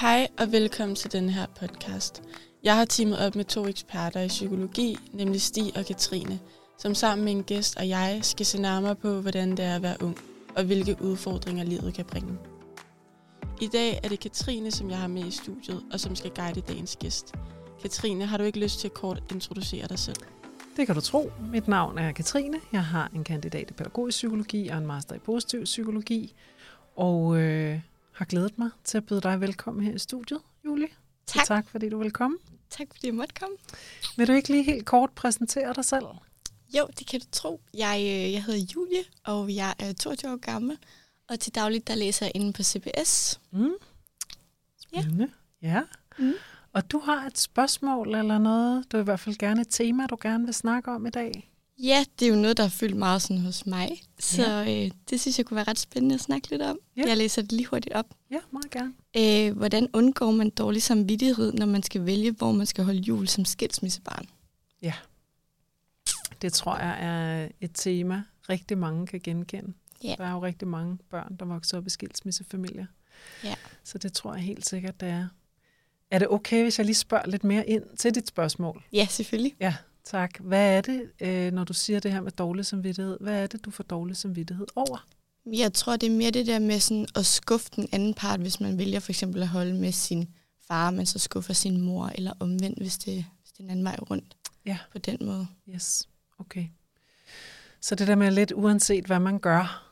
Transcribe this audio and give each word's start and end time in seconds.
Hej 0.00 0.28
og 0.38 0.52
velkommen 0.52 0.96
til 0.96 1.12
den 1.12 1.28
her 1.28 1.46
podcast. 1.60 2.22
Jeg 2.64 2.76
har 2.76 2.84
teamet 2.84 3.26
op 3.26 3.36
med 3.36 3.44
to 3.44 3.66
eksperter 3.66 4.20
i 4.20 4.28
psykologi, 4.28 4.96
nemlig 5.12 5.42
Stig 5.42 5.72
og 5.76 5.86
Katrine, 5.86 6.38
som 6.78 6.94
sammen 6.94 7.24
med 7.24 7.32
en 7.32 7.42
gæst 7.42 7.76
og 7.76 7.88
jeg 7.88 8.18
skal 8.22 8.46
se 8.46 8.60
nærmere 8.60 8.96
på, 8.96 9.20
hvordan 9.20 9.50
det 9.50 9.64
er 9.64 9.76
at 9.76 9.82
være 9.82 9.96
ung, 10.02 10.18
og 10.56 10.64
hvilke 10.64 10.96
udfordringer 11.00 11.64
livet 11.64 11.94
kan 11.94 12.04
bringe. 12.04 12.38
I 13.60 13.66
dag 13.66 14.00
er 14.04 14.08
det 14.08 14.20
Katrine, 14.20 14.70
som 14.70 14.90
jeg 14.90 14.98
har 14.98 15.08
med 15.08 15.26
i 15.26 15.30
studiet, 15.30 15.82
og 15.92 16.00
som 16.00 16.16
skal 16.16 16.30
guide 16.30 16.60
dagens 16.60 16.96
gæst. 16.96 17.34
Katrine, 17.82 18.26
har 18.26 18.38
du 18.38 18.44
ikke 18.44 18.60
lyst 18.60 18.80
til 18.80 18.88
at 18.88 18.94
kort 18.94 19.22
introducere 19.32 19.86
dig 19.88 19.98
selv? 19.98 20.20
Det 20.76 20.86
kan 20.86 20.94
du 20.94 21.00
tro. 21.00 21.30
Mit 21.52 21.68
navn 21.68 21.98
er 21.98 22.12
Katrine. 22.12 22.60
Jeg 22.72 22.84
har 22.84 23.10
en 23.14 23.24
kandidat 23.24 23.70
i 23.70 23.74
pædagogisk 23.74 24.16
psykologi 24.16 24.68
og 24.68 24.78
en 24.78 24.86
master 24.86 25.14
i 25.14 25.18
positiv 25.18 25.64
psykologi. 25.64 26.34
Og 26.96 27.36
øh, 27.36 27.80
har 28.16 28.24
glædet 28.24 28.58
mig 28.58 28.70
til 28.84 28.98
at 28.98 29.06
byde 29.06 29.20
dig 29.20 29.40
velkommen 29.40 29.86
her 29.86 29.94
i 29.94 29.98
studiet, 29.98 30.40
Julie. 30.64 30.88
Tak. 31.26 31.46
Så 31.46 31.48
tak, 31.48 31.68
fordi 31.68 31.88
du 31.88 31.98
vil 31.98 32.10
komme. 32.10 32.38
Tak 32.70 32.86
fordi 32.90 33.06
jeg 33.06 33.14
måtte 33.14 33.34
komme. 33.34 33.56
Vil 34.16 34.28
du 34.28 34.32
ikke 34.32 34.48
lige 34.48 34.62
helt 34.62 34.86
kort 34.86 35.10
præsentere 35.10 35.74
dig 35.74 35.84
selv? 35.84 36.04
Jo, 36.76 36.88
det 36.98 37.06
kan 37.06 37.20
du 37.20 37.26
tro. 37.32 37.60
Jeg, 37.74 37.98
øh, 38.00 38.32
jeg 38.32 38.44
hedder 38.44 38.66
Julie, 38.74 39.04
og 39.24 39.54
jeg 39.54 39.74
er 39.78 39.92
22 39.92 40.32
år 40.32 40.36
gammel. 40.36 40.78
Og 41.28 41.40
til 41.40 41.54
dagligt, 41.54 41.88
der 41.88 41.94
læser 41.94 42.26
jeg 42.26 42.32
inde 42.34 42.52
på 42.52 42.62
CBS. 42.62 43.40
Mm. 43.50 43.70
Ja. 44.94 45.00
Spændende. 45.00 45.30
Ja. 45.62 45.68
ja. 45.68 45.82
Mm. 46.18 46.34
Og 46.72 46.90
du 46.90 46.98
har 46.98 47.26
et 47.26 47.38
spørgsmål 47.38 48.14
eller 48.14 48.38
noget, 48.38 48.92
du 48.92 48.96
i 48.98 49.02
hvert 49.02 49.20
fald 49.20 49.36
gerne 49.36 49.60
et 49.60 49.68
tema, 49.70 50.06
du 50.06 50.16
gerne 50.20 50.44
vil 50.44 50.54
snakke 50.54 50.90
om 50.90 51.06
i 51.06 51.10
dag. 51.10 51.50
Ja, 51.78 52.04
det 52.18 52.26
er 52.26 52.30
jo 52.30 52.36
noget, 52.36 52.56
der 52.56 52.62
har 52.62 52.70
fyldt 52.70 52.96
meget 52.96 53.22
sådan 53.22 53.42
hos 53.42 53.66
mig. 53.66 54.02
Så 54.18 54.64
øh, 54.68 54.90
det 55.10 55.20
synes 55.20 55.38
jeg 55.38 55.46
kunne 55.46 55.56
være 55.56 55.68
ret 55.68 55.78
spændende 55.78 56.14
at 56.14 56.20
snakke 56.20 56.50
lidt 56.50 56.62
om. 56.62 56.78
Ja. 56.96 57.02
Jeg 57.06 57.16
læser 57.16 57.42
det 57.42 57.52
lige 57.52 57.66
hurtigt 57.66 57.94
op. 57.94 58.06
Ja, 58.30 58.38
meget 58.50 58.70
gerne. 58.70 58.92
Øh, 59.16 59.56
hvordan 59.56 59.88
undgår 59.92 60.30
man 60.30 60.50
dårlig 60.50 60.82
samvittighed, 60.82 61.52
når 61.52 61.66
man 61.66 61.82
skal 61.82 62.06
vælge, 62.06 62.30
hvor 62.30 62.52
man 62.52 62.66
skal 62.66 62.84
holde 62.84 63.00
jul 63.00 63.28
som 63.28 63.44
skilsmissebarn? 63.44 64.26
Det 66.42 66.52
tror 66.52 66.78
jeg 66.78 66.96
er 67.00 67.48
et 67.60 67.70
tema, 67.74 68.22
rigtig 68.48 68.78
mange 68.78 69.06
kan 69.06 69.20
genkende. 69.20 69.72
Ja. 70.04 70.14
Der 70.18 70.24
er 70.24 70.32
jo 70.32 70.42
rigtig 70.42 70.68
mange 70.68 70.98
børn, 71.10 71.36
der 71.36 71.44
vokser 71.44 71.78
op 71.78 71.86
i 71.86 71.90
skilsmissefamilier. 71.90 72.86
Ja. 73.44 73.54
Så 73.84 73.98
det 73.98 74.12
tror 74.12 74.34
jeg 74.34 74.42
helt 74.42 74.68
sikkert, 74.68 75.00
det 75.00 75.08
er. 75.08 75.28
Er 76.10 76.18
det 76.18 76.28
okay, 76.28 76.62
hvis 76.62 76.78
jeg 76.78 76.86
lige 76.86 76.96
spørger 76.96 77.26
lidt 77.26 77.44
mere 77.44 77.68
ind 77.68 77.82
til 77.98 78.14
dit 78.14 78.28
spørgsmål? 78.28 78.82
Ja, 78.92 79.06
selvfølgelig. 79.10 79.54
Ja, 79.60 79.74
tak. 80.06 80.38
Hvad 80.40 80.76
er 80.76 80.80
det, 80.80 81.10
øh, 81.20 81.52
når 81.52 81.64
du 81.64 81.72
siger 81.72 82.00
det 82.00 82.12
her 82.12 82.20
med 82.20 82.32
dårlig 82.32 82.66
samvittighed? 82.66 83.18
Hvad 83.20 83.42
er 83.42 83.46
det, 83.46 83.64
du 83.64 83.70
får 83.70 83.84
dårlig 83.84 84.16
samvittighed 84.16 84.66
over? 84.76 85.06
Jeg 85.52 85.72
tror, 85.72 85.96
det 85.96 86.06
er 86.06 86.16
mere 86.16 86.30
det 86.30 86.46
der 86.46 86.58
med 86.58 86.80
sådan 86.80 87.06
at 87.16 87.26
skuffe 87.26 87.68
den 87.76 87.88
anden 87.92 88.14
part, 88.14 88.40
hvis 88.40 88.60
man 88.60 88.78
vælger 88.78 89.00
for 89.00 89.12
eksempel 89.12 89.42
at 89.42 89.48
holde 89.48 89.74
med 89.74 89.92
sin 89.92 90.28
far, 90.68 90.90
men 90.90 91.06
så 91.06 91.18
skuffer 91.18 91.52
sin 91.54 91.80
mor, 91.80 92.10
eller 92.14 92.32
omvendt, 92.40 92.78
hvis 92.78 92.98
det, 92.98 93.24
hvis 93.42 93.52
det 93.52 93.60
er 93.60 93.64
en 93.64 93.70
anden 93.70 93.84
vej 93.84 93.96
rundt 94.10 94.36
Ja. 94.66 94.78
på 94.92 94.98
den 94.98 95.16
måde. 95.20 95.46
Yes, 95.74 96.08
okay. 96.38 96.64
Så 97.80 97.94
det 97.94 98.06
der 98.08 98.14
med 98.14 98.30
lidt 98.30 98.52
uanset 98.52 99.04
hvad 99.04 99.18
man 99.18 99.38
gør, 99.38 99.85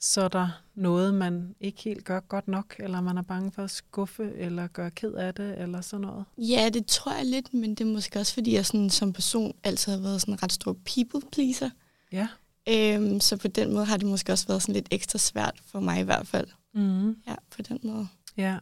så 0.00 0.20
er 0.20 0.28
der 0.28 0.62
noget, 0.74 1.14
man 1.14 1.54
ikke 1.60 1.82
helt 1.82 2.04
gør 2.04 2.20
godt 2.20 2.48
nok, 2.48 2.74
eller 2.78 3.00
man 3.00 3.18
er 3.18 3.22
bange 3.22 3.52
for 3.52 3.64
at 3.64 3.70
skuffe, 3.70 4.32
eller 4.34 4.66
gøre 4.66 4.90
ked 4.90 5.12
af 5.12 5.34
det, 5.34 5.58
eller 5.58 5.80
sådan 5.80 6.06
noget. 6.06 6.24
Ja, 6.38 6.68
det 6.74 6.86
tror 6.86 7.12
jeg 7.12 7.26
lidt, 7.26 7.54
men 7.54 7.70
det 7.70 7.80
er 7.80 7.92
måske 7.92 8.18
også, 8.18 8.34
fordi 8.34 8.54
jeg 8.54 8.66
sådan, 8.66 8.90
som 8.90 9.12
person 9.12 9.54
altid 9.64 9.92
har 9.92 9.98
været 10.00 10.20
sådan 10.20 10.34
en 10.34 10.42
ret 10.42 10.52
stor 10.52 10.72
people 10.72 11.30
pleaser. 11.32 11.70
Ja. 12.12 12.28
Øhm, 12.68 13.20
så 13.20 13.36
på 13.36 13.48
den 13.48 13.72
måde 13.72 13.84
har 13.84 13.96
det 13.96 14.06
måske 14.06 14.32
også 14.32 14.46
været 14.46 14.62
sådan 14.62 14.74
lidt 14.74 14.88
ekstra 14.90 15.18
svært 15.18 15.60
for 15.66 15.80
mig 15.80 16.00
i 16.00 16.04
hvert 16.04 16.26
fald. 16.26 16.48
Mm. 16.74 17.16
Ja, 17.26 17.34
på 17.50 17.62
den 17.62 17.80
måde. 17.82 18.08
Ja. 18.36 18.58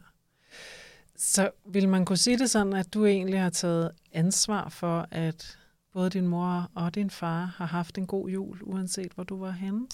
Så 1.17 1.49
vil 1.65 1.89
man 1.89 2.05
kunne 2.05 2.17
sige 2.17 2.37
det 2.37 2.49
sådan, 2.49 2.73
at 2.73 2.93
du 2.93 3.05
egentlig 3.05 3.41
har 3.41 3.49
taget 3.49 3.91
ansvar 4.13 4.69
for, 4.69 5.07
at 5.11 5.57
både 5.93 6.09
din 6.09 6.27
mor 6.27 6.71
og 6.75 6.95
din 6.95 7.09
far 7.09 7.53
har 7.57 7.65
haft 7.65 7.97
en 7.97 8.07
god 8.07 8.29
jul, 8.29 8.59
uanset 8.63 9.11
hvor 9.11 9.23
du 9.23 9.39
var 9.39 9.51
henne? 9.51 9.87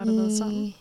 Har 0.00 0.04
det 0.06 0.16
været 0.16 0.38
sådan? 0.38 0.60
Mm, 0.64 0.72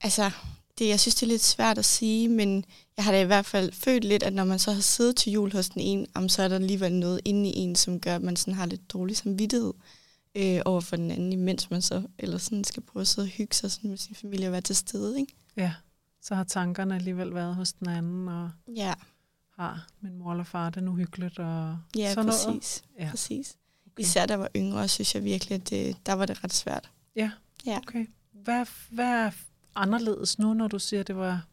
Altså, 0.00 0.30
det, 0.78 0.88
jeg 0.88 1.00
synes, 1.00 1.14
det 1.14 1.22
er 1.22 1.26
lidt 1.26 1.42
svært 1.42 1.78
at 1.78 1.84
sige, 1.84 2.28
men 2.28 2.64
jeg 2.96 3.04
har 3.04 3.12
da 3.12 3.20
i 3.20 3.24
hvert 3.24 3.46
fald 3.46 3.72
følt 3.72 4.04
lidt, 4.04 4.22
at 4.22 4.32
når 4.32 4.44
man 4.44 4.58
så 4.58 4.72
har 4.72 4.80
siddet 4.80 5.16
til 5.16 5.32
jul 5.32 5.52
hos 5.52 5.68
den 5.68 5.80
ene, 5.80 6.06
jamen, 6.16 6.28
så 6.28 6.42
er 6.42 6.48
der 6.48 6.56
alligevel 6.56 6.92
noget 6.92 7.20
inde 7.24 7.50
i 7.50 7.56
en, 7.56 7.76
som 7.76 8.00
gør, 8.00 8.14
at 8.16 8.22
man 8.22 8.36
sådan 8.36 8.54
har 8.54 8.66
lidt 8.66 8.92
dårlig 8.92 9.16
samvittighed 9.16 9.72
øh, 10.34 10.60
over 10.64 10.80
for 10.80 10.96
den 10.96 11.10
anden, 11.10 11.32
imens 11.32 11.70
man 11.70 11.82
så 11.82 12.02
eller 12.18 12.38
sådan 12.38 12.64
skal 12.64 12.82
prøve 12.82 13.00
at 13.00 13.06
sidde 13.08 13.26
og 13.26 13.30
hygge 13.30 13.54
sig 13.54 13.70
sådan 13.70 13.90
med 13.90 13.98
sin 13.98 14.14
familie 14.14 14.48
og 14.48 14.52
være 14.52 14.60
til 14.60 14.76
stede. 14.76 15.20
Ikke? 15.20 15.34
Ja. 15.56 15.74
Så 16.22 16.34
har 16.34 16.44
tankerne 16.44 16.94
alligevel 16.94 17.34
været 17.34 17.54
hos 17.54 17.72
den 17.72 17.88
anden, 17.88 18.28
og 18.28 18.50
Ja, 18.76 18.94
har 19.58 19.86
min 20.00 20.18
mor 20.18 20.30
eller 20.32 20.44
far 20.44 20.70
det 20.70 20.82
nu 20.82 20.94
hyggeligt, 20.94 21.38
og 21.38 21.78
ja 21.96 22.14
sådan 22.14 22.30
præcis. 22.30 22.46
noget? 22.46 22.82
Ja. 22.98 23.10
præcis. 23.10 23.56
Okay. 23.86 24.02
Især 24.02 24.26
da 24.26 24.32
jeg 24.32 24.40
var 24.40 24.50
yngre, 24.56 24.88
synes 24.88 25.14
jeg 25.14 25.24
virkelig, 25.24 25.54
at 25.54 25.70
det, 25.70 25.96
der 26.06 26.12
var 26.12 26.26
det 26.26 26.44
ret 26.44 26.54
svært. 26.54 26.90
Ja. 27.16 27.30
Ja. 27.66 27.78
Okay. 27.78 28.06
Hvad, 28.46 28.66
hvad 28.90 29.04
er 29.04 29.30
anderledes 29.74 30.38
nu, 30.38 30.54
når 30.54 30.68
du 30.68 30.78
siger, 30.78 31.00
at 31.00 31.06
det 31.06 31.16
var 31.16 31.46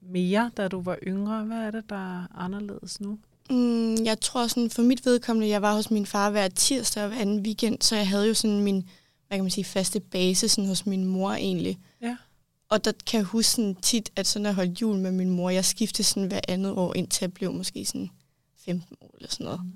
mere, 0.00 0.50
da 0.56 0.68
du 0.68 0.80
var 0.80 0.98
yngre? 1.06 1.44
Hvad 1.44 1.58
er 1.58 1.70
det, 1.70 1.90
der 1.90 2.20
er 2.22 2.26
anderledes 2.34 3.00
nu? 3.00 3.18
Mm, 3.50 4.04
jeg 4.04 4.20
tror 4.20 4.46
sådan, 4.46 4.70
for 4.70 4.82
mit 4.82 5.06
vedkommende, 5.06 5.48
jeg 5.48 5.62
var 5.62 5.74
hos 5.74 5.90
min 5.90 6.06
far 6.06 6.30
hver 6.30 6.48
tirsdag 6.48 7.02
og 7.02 7.08
hver 7.08 7.18
anden 7.18 7.40
weekend, 7.40 7.82
så 7.82 7.96
jeg 7.96 8.08
havde 8.08 8.26
jo 8.26 8.34
sådan 8.34 8.60
min, 8.60 8.88
hvad 9.28 9.38
kan 9.38 9.44
man 9.44 9.50
sige, 9.50 9.64
faste 9.64 10.00
base 10.00 10.48
sådan 10.48 10.68
hos 10.68 10.86
min 10.86 11.04
mor 11.04 11.32
egentlig. 11.32 11.78
Ja. 12.02 12.16
Og 12.68 12.84
der 12.84 12.92
kan 13.06 13.18
jeg 13.18 13.24
huske 13.24 13.50
sådan 13.50 13.74
tit, 13.74 14.10
at 14.16 14.26
sådan 14.26 14.46
at 14.46 14.54
holde 14.54 14.76
jul 14.80 14.96
med 14.96 15.12
min 15.12 15.30
mor, 15.30 15.50
jeg 15.50 15.64
skiftede 15.64 16.08
sådan 16.08 16.28
hver 16.28 16.40
andet 16.48 16.72
år, 16.72 16.96
indtil 16.96 17.24
jeg 17.24 17.32
blev 17.32 17.52
måske 17.52 17.84
sådan 17.84 18.10
15 18.64 18.96
år 19.00 19.14
eller 19.16 19.30
sådan 19.30 19.44
noget. 19.44 19.60
Mm. 19.64 19.72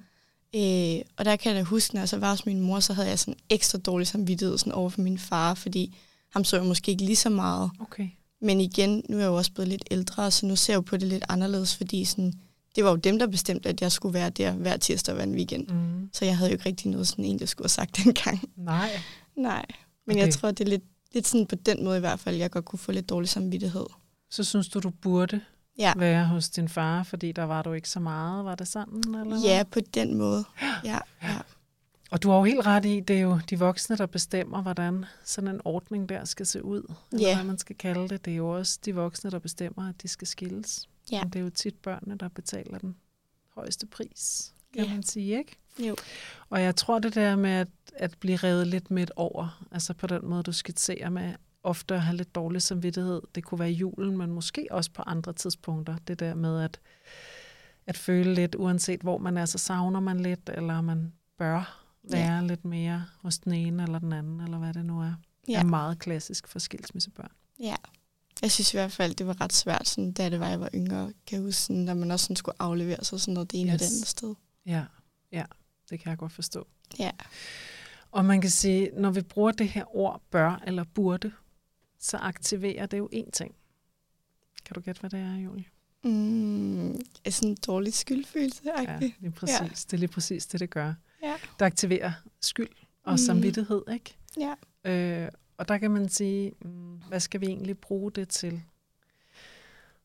Øh, 0.54 1.04
og 1.16 1.24
der 1.24 1.36
kan 1.36 1.52
jeg 1.52 1.58
da 1.58 1.62
huske, 1.62 1.94
når 1.94 2.00
jeg 2.00 2.08
så 2.08 2.18
var 2.18 2.30
hos 2.30 2.46
min 2.46 2.60
mor, 2.60 2.80
så 2.80 2.92
havde 2.92 3.08
jeg 3.08 3.18
sådan 3.18 3.38
ekstra 3.50 3.78
dårlig 3.78 4.06
samvittighed 4.06 4.58
sådan 4.58 4.72
over 4.72 4.90
for 4.90 5.00
min 5.00 5.18
far, 5.18 5.54
fordi 5.54 5.96
ham 6.34 6.44
så 6.44 6.56
jeg 6.56 6.66
måske 6.66 6.90
ikke 6.90 7.04
lige 7.04 7.16
så 7.16 7.30
meget. 7.30 7.70
Okay. 7.80 8.08
Men 8.40 8.60
igen, 8.60 9.02
nu 9.08 9.16
er 9.16 9.20
jeg 9.20 9.26
jo 9.28 9.34
også 9.36 9.52
blevet 9.52 9.68
lidt 9.68 9.84
ældre, 9.90 10.30
så 10.30 10.46
nu 10.46 10.56
ser 10.56 10.72
jeg 10.72 10.76
jo 10.76 10.80
på 10.80 10.96
det 10.96 11.08
lidt 11.08 11.24
anderledes, 11.28 11.76
fordi 11.76 12.04
sådan, 12.04 12.32
det 12.76 12.84
var 12.84 12.90
jo 12.90 12.96
dem, 12.96 13.18
der 13.18 13.26
bestemte, 13.26 13.68
at 13.68 13.80
jeg 13.82 13.92
skulle 13.92 14.14
være 14.14 14.30
der 14.30 14.52
hver 14.52 14.76
tirsdag 14.76 15.12
og 15.12 15.16
hver 15.16 15.24
en 15.24 15.34
weekend. 15.34 15.68
Mm. 15.68 16.10
Så 16.12 16.24
jeg 16.24 16.36
havde 16.36 16.50
jo 16.50 16.54
ikke 16.54 16.66
rigtig 16.66 16.90
noget 16.90 17.08
sådan 17.08 17.24
en, 17.24 17.40
jeg 17.40 17.48
skulle 17.48 17.64
have 17.64 17.68
sagt 17.68 17.96
dengang. 18.04 18.40
Nej. 18.56 18.90
Nej. 19.36 19.64
Men 20.06 20.16
Okay. 20.16 20.24
jeg 20.26 20.34
tror, 20.34 20.50
det 20.50 20.64
er 20.64 20.68
lidt, 20.70 20.82
lidt 21.14 21.26
sådan 21.26 21.46
på 21.46 21.54
den 21.54 21.84
måde 21.84 21.96
i 21.96 22.00
hvert 22.00 22.20
fald, 22.20 22.36
jeg 22.36 22.50
godt 22.50 22.64
kunne 22.64 22.78
få 22.78 22.92
lidt 22.92 23.08
dårlig 23.08 23.28
samvittighed. 23.28 23.86
Så 24.30 24.44
synes 24.44 24.68
du, 24.68 24.80
du 24.80 24.90
burde 24.90 25.40
Ja, 25.78 25.92
være 25.96 26.26
hos 26.26 26.48
din 26.50 26.68
far, 26.68 27.02
fordi 27.02 27.32
der 27.32 27.44
var 27.44 27.62
du 27.62 27.72
ikke 27.72 27.88
så 27.90 28.00
meget. 28.00 28.44
Var 28.44 28.54
det 28.54 28.68
sådan? 28.68 29.14
Eller 29.24 29.40
ja 29.44 29.62
på 29.70 29.80
den 29.94 30.14
måde. 30.18 30.44
Ja, 30.84 30.98
ja. 31.22 31.38
Og 32.14 32.22
du 32.22 32.30
har 32.30 32.36
jo 32.36 32.44
helt 32.44 32.66
ret 32.66 32.84
i, 32.84 33.00
det 33.00 33.16
er 33.16 33.20
jo 33.20 33.38
de 33.50 33.58
voksne, 33.58 33.96
der 33.96 34.06
bestemmer, 34.06 34.62
hvordan 34.62 35.04
sådan 35.24 35.50
en 35.50 35.60
ordning 35.64 36.08
der 36.08 36.24
skal 36.24 36.46
se 36.46 36.64
ud. 36.64 36.94
Eller 37.12 37.28
Ja. 37.28 37.34
hvad 37.34 37.44
man 37.44 37.58
skal 37.58 37.76
kalde 37.76 38.08
det. 38.08 38.24
Det 38.24 38.32
er 38.32 38.36
jo 38.36 38.48
også 38.48 38.78
de 38.84 38.94
voksne, 38.94 39.30
der 39.30 39.38
bestemmer, 39.38 39.88
at 39.88 40.02
de 40.02 40.08
skal 40.08 40.26
skilles. 40.28 40.88
Ja. 41.12 41.22
Men 41.22 41.32
det 41.32 41.38
er 41.38 41.42
jo 41.42 41.50
tit 41.50 41.74
børnene, 41.74 42.18
der 42.18 42.28
betaler 42.28 42.78
den 42.78 42.96
højeste 43.54 43.86
pris, 43.86 44.52
kan 44.74 44.84
Ja. 44.84 44.90
man 44.94 45.02
sige, 45.02 45.38
ikke? 45.38 45.56
Jo. 45.78 45.96
Og 46.50 46.62
jeg 46.62 46.76
tror 46.76 46.98
det 46.98 47.14
der 47.14 47.36
med 47.36 47.50
at, 47.50 47.68
at 47.96 48.16
blive 48.20 48.36
revet 48.36 48.66
lidt 48.66 48.90
midt 48.90 49.12
over, 49.16 49.64
altså 49.70 49.94
på 49.94 50.06
den 50.06 50.20
måde, 50.28 50.42
du 50.42 50.52
skitserer 50.52 51.08
med, 51.10 51.32
ofte 51.62 51.94
at 51.94 52.02
have 52.02 52.16
lidt 52.16 52.34
dårlig 52.34 52.62
samvittighed. 52.62 53.22
Det 53.34 53.44
kunne 53.44 53.58
være 53.58 53.70
i 53.70 53.74
julen, 53.74 54.16
men 54.16 54.30
måske 54.32 54.66
også 54.70 54.90
på 54.90 55.02
andre 55.06 55.32
tidspunkter. 55.32 55.96
Det 56.08 56.20
der 56.20 56.34
med 56.34 56.62
at, 56.62 56.80
at 57.86 57.96
føle 57.96 58.34
lidt, 58.34 58.54
uanset 58.54 59.00
hvor 59.00 59.18
man 59.18 59.36
er, 59.36 59.44
så 59.46 59.58
savner 59.58 60.00
man 60.00 60.20
lidt, 60.20 60.50
eller 60.54 60.80
man 60.80 61.12
bør 61.38 61.83
være 62.10 62.34
ja. 62.34 62.40
lidt 62.40 62.64
mere 62.64 63.04
hos 63.18 63.38
den 63.38 63.52
ene 63.52 63.82
eller 63.82 63.98
den 63.98 64.12
anden, 64.12 64.40
eller 64.40 64.58
hvad 64.58 64.74
det 64.74 64.84
nu 64.84 65.00
er. 65.00 65.14
Ja. 65.48 65.60
Er 65.60 65.64
meget 65.64 65.98
klassisk 65.98 66.48
for 66.48 66.58
skilsmissebørn. 66.58 67.32
ja. 67.60 67.76
Jeg 68.42 68.50
synes 68.50 68.74
i 68.74 68.76
hvert 68.76 68.92
fald, 68.92 69.14
det 69.14 69.26
var 69.26 69.40
ret 69.40 69.52
svært, 69.52 69.88
sådan, 69.88 70.12
da 70.12 70.30
det 70.30 70.40
var, 70.40 70.48
jeg 70.48 70.60
var 70.60 70.70
yngre. 70.74 71.12
Kan 71.26 71.36
jeg 71.36 71.40
huske, 71.40 71.60
sådan, 71.62 71.82
når 71.82 71.94
man 71.94 72.10
også 72.10 72.24
sådan, 72.24 72.36
skulle 72.36 72.56
aflevere 72.58 73.04
sig 73.04 73.20
sådan 73.20 73.34
noget 73.34 73.50
det 73.50 73.60
ene 73.60 73.68
yes. 73.68 73.74
og 73.74 73.78
det 73.80 73.86
andet 73.86 74.06
sted. 74.08 74.34
Ja, 74.66 74.84
ja, 75.32 75.44
det 75.90 76.00
kan 76.00 76.10
jeg 76.10 76.18
godt 76.18 76.32
forstå. 76.32 76.66
Ja. 76.98 77.10
Og 78.10 78.24
man 78.24 78.40
kan 78.40 78.50
sige, 78.50 78.90
når 78.96 79.10
vi 79.10 79.22
bruger 79.22 79.52
det 79.52 79.68
her 79.68 79.96
ord 79.96 80.22
bør 80.30 80.62
eller 80.66 80.84
burde, 80.84 81.32
så 81.98 82.16
aktiverer 82.16 82.86
det 82.86 82.98
jo 82.98 83.08
én 83.14 83.30
ting. 83.30 83.54
Kan 84.64 84.74
du 84.74 84.80
gætte, 84.80 85.00
hvad 85.00 85.10
det 85.10 85.20
er, 85.20 85.36
Julie? 85.36 85.64
Mm, 86.04 86.94
er 87.24 87.30
sådan 87.30 87.48
en 87.48 87.56
dårlig 87.66 87.94
skyldfølelse. 87.94 88.62
Ja, 88.64 88.98
lige 88.98 89.30
præcis. 89.30 89.60
Ja. 89.60 89.64
Det 89.66 89.92
er 89.92 89.96
lige 89.96 90.08
præcis 90.08 90.46
det, 90.46 90.60
det 90.60 90.70
gør. 90.70 90.94
Ja. 91.34 91.48
Det 91.58 91.64
aktiverer 91.64 92.12
skyld 92.40 92.68
og 93.04 93.12
mm. 93.12 93.18
Samvittighed, 93.18 93.82
ikke? 93.92 94.16
ja. 94.40 94.54
Øh, 94.90 95.28
og 95.58 95.68
der 95.68 95.78
kan 95.78 95.90
man 95.90 96.08
sige, 96.08 96.52
mm, 96.60 97.00
hvad 97.08 97.20
skal 97.20 97.40
vi 97.40 97.46
egentlig 97.46 97.78
bruge 97.78 98.12
det 98.12 98.28
til? 98.28 98.62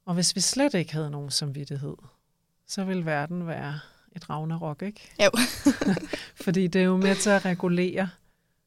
Og 0.06 0.14
hvis 0.14 0.36
vi 0.36 0.42
slet 0.42 0.74
ikke 0.74 0.94
havde 0.94 1.12
nogen 1.12 1.30
samvittighed, 1.30 1.96
så 2.68 2.84
ville 2.84 3.06
verden 3.06 3.48
være 3.48 3.80
et 4.16 4.30
ragnarok, 4.30 4.82
ikke? 4.82 5.12
Jo. 5.24 5.30
Fordi 6.44 6.68
det 6.68 6.82
er 6.82 6.86
jo 6.86 6.98
med 6.98 7.16
til 7.16 7.30
at 7.30 7.46
regulere 7.46 8.10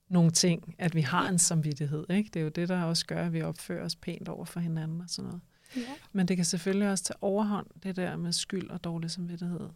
nogle 0.09 0.31
ting, 0.31 0.75
at 0.79 0.95
vi 0.95 1.01
har 1.01 1.29
en 1.29 1.39
samvittighed, 1.39 2.11
ikke? 2.11 2.31
Det 2.35 2.41
er 2.41 2.45
jo 2.45 2.49
det, 2.49 2.69
der 2.69 2.83
også 2.83 3.07
gør, 3.07 3.27
at 3.27 3.33
vi 3.33 3.43
opfører 3.43 3.85
os 3.85 3.97
pænt 3.97 4.29
over 4.29 4.45
for 4.45 4.61
hinanden 4.61 5.01
og 5.01 5.07
sådan 5.09 5.29
noget. 5.29 5.41
Ja. 5.77 5.95
Men 6.13 6.29
det 6.29 6.37
kan 6.37 6.45
selvfølgelig 6.45 6.91
også 6.91 7.05
tage 7.05 7.23
overhånd, 7.23 7.67
det 7.83 7.97
der 7.97 8.17
med 8.17 8.33
skyld 8.33 8.71
og 8.71 8.85
dårlig 8.85 9.11
samvittighed. 9.11 9.69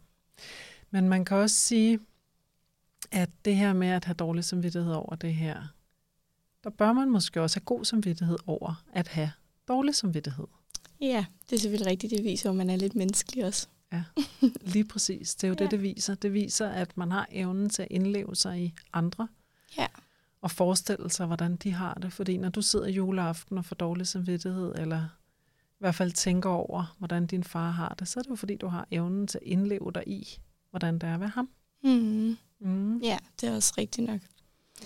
Men 0.91 1.09
man 1.09 1.25
kan 1.25 1.37
også 1.37 1.55
sige, 1.55 1.99
at 3.11 3.29
det 3.45 3.55
her 3.55 3.73
med 3.73 3.87
at 3.87 4.05
have 4.05 4.15
dårlig 4.15 4.43
samvittighed 4.43 4.93
over 4.93 5.15
det 5.15 5.33
her, 5.33 5.61
der 6.63 6.69
bør 6.69 6.93
man 6.93 7.09
måske 7.09 7.41
også 7.41 7.59
have 7.59 7.65
god 7.65 7.85
samvittighed 7.85 8.37
over 8.47 8.83
at 8.93 9.07
have 9.07 9.31
dårlig 9.67 9.95
samvittighed. 9.95 10.47
ja, 11.01 11.25
det 11.49 11.55
er 11.55 11.59
selvfølgelig 11.59 11.91
rigtigt. 11.91 12.11
Det 12.11 12.23
viser, 12.23 12.49
at 12.49 12.55
man 12.55 12.69
er 12.69 12.75
lidt 12.75 12.95
menneskelig 12.95 13.45
også. 13.45 13.67
Lige 14.61 14.85
præcis. 14.85 15.35
Det 15.35 15.43
er 15.43 15.47
jo 15.47 15.55
ja. 15.59 15.63
Ja. 15.63 15.63
det, 15.63 15.71
det 15.71 15.81
viser. 15.81 16.15
Det 16.15 16.33
viser, 16.33 16.69
at 16.69 16.97
man 16.97 17.11
har 17.11 17.27
evnen 17.31 17.69
til 17.69 17.81
at 17.81 17.87
indleve 17.91 18.35
sig 18.35 18.61
i 18.61 18.73
andre. 18.93 19.27
Ja. 19.77 19.87
Og 20.41 20.51
forestille 20.51 21.09
sig, 21.09 21.25
hvordan 21.25 21.55
de 21.55 21.71
har 21.71 21.93
det. 21.93 22.13
Fordi 22.13 22.37
når 22.37 22.49
du 22.49 22.61
sidder 22.61 22.87
juleaften 22.87 23.57
og 23.57 23.65
får 23.65 23.75
dårlig 23.75 24.07
samvittighed, 24.07 24.75
eller 24.77 25.03
i 25.69 25.79
hvert 25.79 25.95
fald 25.95 26.11
tænker 26.11 26.49
over, 26.49 26.95
hvordan 26.97 27.25
din 27.27 27.43
far 27.43 27.71
har 27.71 27.95
det, 27.99 28.07
så 28.07 28.19
er 28.19 28.23
det 28.23 28.29
jo 28.29 28.35
fordi, 28.35 28.55
du 28.55 28.67
har 28.67 28.87
evnen 28.91 29.27
til 29.27 29.37
at 29.37 29.47
indleve 29.47 29.91
dig 29.95 30.03
i, 30.07 30.39
hvordan 30.69 30.93
det 30.93 31.09
er 31.09 31.17
ved 31.17 31.27
ham. 31.27 31.49
Mm. 31.83 32.37
Mm. 32.59 32.97
Ja, 32.97 33.17
det 33.41 33.49
er 33.49 33.55
også 33.55 33.73
rigtigt 33.77 34.07
nok. 34.07 34.19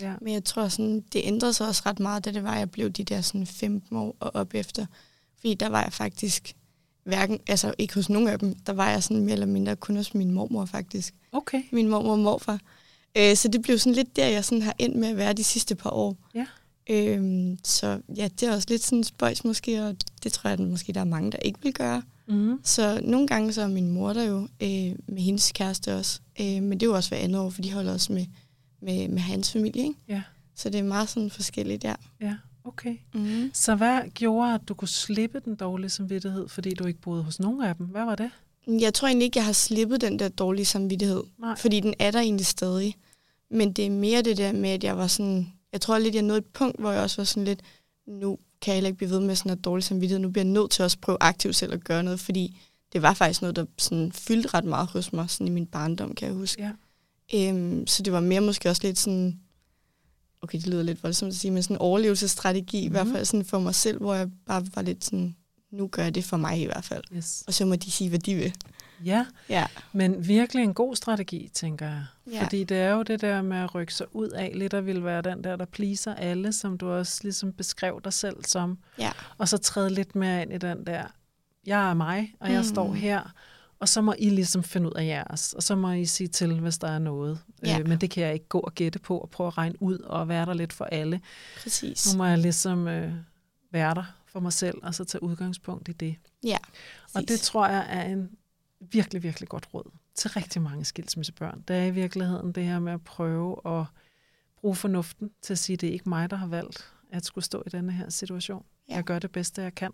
Ja. 0.00 0.14
Men 0.20 0.34
jeg 0.34 0.44
tror, 0.44 0.68
sådan, 0.68 1.04
det 1.12 1.20
ændrede 1.24 1.52
sig 1.52 1.68
også 1.68 1.82
ret 1.86 2.00
meget, 2.00 2.24
da 2.24 2.30
det 2.30 2.44
var, 2.44 2.56
jeg 2.56 2.70
blev 2.70 2.90
de 2.90 3.04
der 3.04 3.20
sådan 3.20 3.46
15 3.46 3.96
år 3.96 4.16
og 4.20 4.34
op 4.34 4.54
efter. 4.54 4.86
Fordi 5.36 5.54
der 5.54 5.68
var 5.68 5.82
jeg 5.82 5.92
faktisk 5.92 6.54
hverken, 7.04 7.40
altså 7.46 7.74
ikke 7.78 7.94
hos 7.94 8.08
nogen 8.08 8.28
af 8.28 8.38
dem, 8.38 8.54
der 8.54 8.72
var 8.72 8.90
jeg 8.90 9.02
sådan 9.02 9.22
mere 9.22 9.32
eller 9.32 9.46
mindre 9.46 9.76
kun 9.76 9.96
hos 9.96 10.14
min 10.14 10.30
mormor 10.30 10.64
faktisk. 10.64 11.14
Okay. 11.32 11.62
Min 11.72 11.88
mormor 11.88 12.12
og 12.12 12.18
morfar. 12.18 12.60
Øh, 13.16 13.36
så 13.36 13.48
det 13.48 13.62
blev 13.62 13.78
sådan 13.78 13.94
lidt 13.94 14.16
der, 14.16 14.26
jeg 14.26 14.44
sådan 14.44 14.62
har 14.62 14.74
endt 14.78 14.96
med 14.96 15.08
at 15.08 15.16
være 15.16 15.32
de 15.32 15.44
sidste 15.44 15.74
par 15.74 15.90
år. 15.90 16.16
Ja. 16.34 16.46
Øhm, 16.90 17.58
så 17.64 18.00
ja, 18.16 18.28
det 18.40 18.48
er 18.48 18.54
også 18.54 18.66
lidt 18.70 18.82
sådan 18.82 19.04
spøjs 19.04 19.44
måske, 19.44 19.84
og 19.84 19.96
det 20.22 20.32
tror 20.32 20.50
jeg, 20.50 20.60
at 20.60 20.66
måske 20.68 20.92
der 20.92 21.00
er 21.00 21.04
mange, 21.04 21.32
der 21.32 21.38
ikke 21.38 21.58
vil 21.62 21.72
gøre. 21.72 22.02
Mm. 22.28 22.60
Så 22.64 23.00
nogle 23.04 23.26
gange 23.26 23.52
så 23.52 23.62
er 23.62 23.68
min 23.68 23.90
mor 23.90 24.12
der 24.12 24.22
jo 24.22 24.48
øh, 24.62 24.96
med 25.08 25.22
hendes 25.22 25.52
kæreste 25.52 25.96
også. 25.96 26.20
Øh, 26.40 26.62
men 26.62 26.72
det 26.72 26.82
er 26.82 26.86
jo 26.86 26.94
også 26.94 27.10
hver 27.10 27.18
andet 27.18 27.40
år, 27.40 27.50
for 27.50 27.62
de 27.62 27.72
holder 27.72 27.92
også 27.92 28.12
med, 28.12 28.26
med, 28.82 29.08
med 29.08 29.18
hans 29.18 29.52
familie. 29.52 29.82
Ikke? 29.82 29.98
Ja. 30.08 30.22
Så 30.54 30.70
det 30.70 30.78
er 30.78 30.82
meget 30.82 31.08
sådan 31.08 31.30
forskelligt 31.30 31.82
der. 31.82 31.94
Ja, 32.20 32.36
okay. 32.64 32.96
Mm. 33.14 33.50
Så 33.54 33.74
hvad 33.74 34.00
gjorde, 34.14 34.54
at 34.54 34.60
du 34.68 34.74
kunne 34.74 34.88
slippe 34.88 35.40
den 35.44 35.54
dårlige 35.54 35.90
samvittighed, 35.90 36.48
fordi 36.48 36.74
du 36.74 36.86
ikke 36.86 37.00
boede 37.00 37.22
hos 37.22 37.40
nogen 37.40 37.62
af 37.62 37.76
dem? 37.76 37.86
Hvad 37.86 38.04
var 38.04 38.14
det? 38.14 38.30
Jeg 38.66 38.94
tror 38.94 39.08
egentlig 39.08 39.24
ikke, 39.24 39.38
jeg 39.38 39.44
har 39.46 39.52
slippet 39.52 40.00
den 40.00 40.18
der 40.18 40.28
dårlige 40.28 40.66
samvittighed. 40.66 41.22
Nej. 41.38 41.56
Fordi 41.56 41.80
den 41.80 41.94
er 41.98 42.10
der 42.10 42.20
egentlig 42.20 42.46
stadig. 42.46 42.96
Men 43.50 43.72
det 43.72 43.86
er 43.86 43.90
mere 43.90 44.22
det 44.22 44.36
der 44.36 44.52
med, 44.52 44.70
at 44.70 44.84
jeg 44.84 44.96
var 44.96 45.06
sådan... 45.06 45.52
Jeg 45.72 45.80
tror 45.80 45.98
lidt, 45.98 46.14
jeg 46.14 46.22
nåede 46.22 46.38
et 46.38 46.46
punkt, 46.46 46.80
hvor 46.80 46.90
jeg 46.92 47.02
også 47.02 47.16
var 47.16 47.24
sådan 47.24 47.44
lidt... 47.44 47.60
Nu 48.06 48.38
kan 48.60 48.72
jeg 48.72 48.76
heller 48.76 48.88
ikke 48.88 48.96
blive 48.96 49.10
ved 49.10 49.20
med 49.20 49.36
sådan 49.36 49.52
en 49.52 49.58
dårlig 49.58 49.84
samvittighed. 49.84 50.18
Nu 50.18 50.28
bliver 50.30 50.44
jeg 50.44 50.52
nødt 50.52 50.70
til 50.70 50.84
også 50.84 50.96
at 50.96 51.00
prøve 51.00 51.18
aktivt 51.20 51.56
selv 51.56 51.72
at 51.72 51.84
gøre 51.84 52.02
noget, 52.02 52.20
fordi 52.20 52.60
det 52.92 53.02
var 53.02 53.14
faktisk 53.14 53.42
noget, 53.42 53.56
der 53.56 53.64
sådan 53.78 54.12
fyldte 54.12 54.48
ret 54.48 54.64
meget 54.64 54.88
hos 54.88 55.12
mig 55.12 55.30
sådan 55.30 55.46
i 55.46 55.50
min 55.50 55.66
barndom, 55.66 56.14
kan 56.14 56.28
jeg 56.28 56.36
huske. 56.36 56.62
Ja. 56.62 57.48
Øhm, 57.48 57.86
så 57.86 58.02
det 58.02 58.12
var 58.12 58.20
mere 58.20 58.40
måske 58.40 58.68
også 58.70 58.82
lidt 58.84 58.98
sådan... 58.98 59.40
Okay, 60.42 60.58
det 60.58 60.66
lyder 60.66 60.82
lidt 60.82 61.02
voldsomt 61.02 61.28
at 61.32 61.36
sige, 61.36 61.50
men 61.50 61.62
sådan 61.62 61.76
en 61.76 61.80
overlevelsesstrategi, 61.80 62.76
mm-hmm. 62.80 62.86
i 62.86 62.90
hvert 62.90 63.06
Mhm. 63.06 63.14
fald 63.14 63.24
sådan 63.24 63.44
for 63.44 63.58
mig 63.58 63.74
selv, 63.74 63.98
hvor 64.00 64.14
jeg 64.14 64.28
bare 64.46 64.66
var 64.74 64.82
lidt 64.82 65.04
sådan... 65.04 65.36
Nu 65.70 65.86
gør 65.86 66.02
jeg 66.02 66.14
det 66.14 66.24
for 66.24 66.36
mig 66.36 66.60
i 66.60 66.64
hvert 66.64 66.84
fald. 66.84 67.04
Yes. 67.16 67.44
Og 67.46 67.54
så 67.54 67.64
må 67.64 67.76
de 67.76 67.90
sige, 67.90 68.08
hvad 68.10 68.18
de 68.18 68.34
vil. 68.34 68.54
Ja, 69.04 69.26
Ja. 69.48 69.66
men 69.92 70.28
virkelig 70.28 70.62
en 70.64 70.74
god 70.74 70.96
strategi, 70.96 71.50
tænker 71.54 71.86
jeg. 71.86 72.04
Ja. 72.32 72.42
Fordi 72.44 72.64
det 72.64 72.76
er 72.76 72.90
jo 72.90 73.02
det 73.02 73.20
der 73.20 73.42
med 73.42 73.56
at 73.56 73.74
rykke 73.74 73.94
sig 73.94 74.06
ud 74.16 74.28
af 74.28 74.52
lidt, 74.54 74.74
og 74.74 74.86
vil 74.86 75.04
være 75.04 75.22
den 75.22 75.44
der, 75.44 75.56
der 75.56 75.64
pleaser 75.64 76.14
alle, 76.14 76.52
som 76.52 76.78
du 76.78 76.90
også 76.90 77.20
ligesom 77.22 77.52
beskrev 77.52 78.00
dig 78.04 78.12
selv 78.12 78.44
som. 78.44 78.78
Ja. 78.98 79.10
Og 79.38 79.48
så 79.48 79.58
træde 79.58 79.90
lidt 79.90 80.14
mere 80.14 80.42
ind 80.42 80.52
i 80.52 80.58
den 80.58 80.86
der, 80.86 81.02
jeg 81.66 81.90
er 81.90 81.94
mig, 81.94 82.34
og 82.40 82.52
jeg 82.52 82.58
Mm. 82.60 82.64
står 82.64 82.92
her, 82.92 83.32
og 83.78 83.88
så 83.88 84.02
må 84.02 84.14
I 84.18 84.30
ligesom 84.30 84.62
finde 84.62 84.86
ud 84.88 84.92
af 84.92 85.04
jeres, 85.06 85.52
og 85.52 85.62
så 85.62 85.76
må 85.76 85.90
I 85.92 86.04
sige 86.06 86.28
til, 86.28 86.60
hvis 86.60 86.78
der 86.78 86.88
er 86.88 86.98
noget. 86.98 87.38
Ja. 87.64 87.78
Øh, 87.80 87.88
men 87.88 88.00
det 88.00 88.10
kan 88.10 88.24
jeg 88.24 88.32
ikke 88.34 88.48
gå 88.48 88.58
og 88.60 88.74
gætte 88.74 88.98
på, 88.98 89.18
og 89.18 89.30
prøve 89.30 89.46
at 89.46 89.58
regne 89.58 89.82
ud, 89.82 89.98
og 89.98 90.28
være 90.28 90.46
der 90.46 90.54
lidt 90.54 90.72
for 90.72 90.84
alle. 90.84 91.20
Præcis. 91.62 92.12
Nu 92.14 92.18
må 92.18 92.24
jeg 92.24 92.38
ligesom 92.38 92.88
øh, 92.88 93.12
være 93.72 93.94
der 93.94 94.04
for 94.26 94.40
mig 94.40 94.52
selv, 94.52 94.78
og 94.82 94.94
så 94.94 95.04
tage 95.04 95.22
udgangspunkt 95.22 95.88
i 95.88 95.92
det. 95.92 96.16
Ja. 96.44 96.56
Og 97.14 97.20
det 97.20 97.26
præcis. 97.28 97.40
tror 97.46 97.66
jeg 97.68 97.86
er 97.88 98.02
en 98.02 98.30
virkelig, 98.80 99.22
virkelig 99.22 99.48
godt 99.48 99.68
råd 99.74 99.90
til 100.14 100.30
rigtig 100.30 100.62
mange 100.62 100.84
skilsmissebørn. 100.84 101.64
Det 101.68 101.76
er 101.76 101.84
i 101.84 101.90
virkeligheden 101.90 102.52
det 102.52 102.64
her 102.64 102.78
med 102.78 102.92
at 102.92 103.02
prøve 103.04 103.56
at 103.80 103.84
bruge 104.60 104.74
fornuften 104.74 105.30
til 105.42 105.52
at 105.54 105.58
sige, 105.58 105.74
at 105.74 105.80
det 105.80 105.88
er 105.88 105.92
ikke 105.92 106.08
mig, 106.08 106.30
der 106.30 106.36
har 106.36 106.46
valgt 106.46 106.92
at 107.10 107.24
skulle 107.24 107.44
stå 107.44 107.62
i 107.66 107.68
denne 107.68 107.92
her 107.92 108.10
situation. 108.10 108.64
Ja. 108.88 108.94
Jeg 108.94 109.04
gør 109.04 109.18
det 109.18 109.30
bedste, 109.32 109.62
jeg 109.62 109.74
kan. 109.74 109.90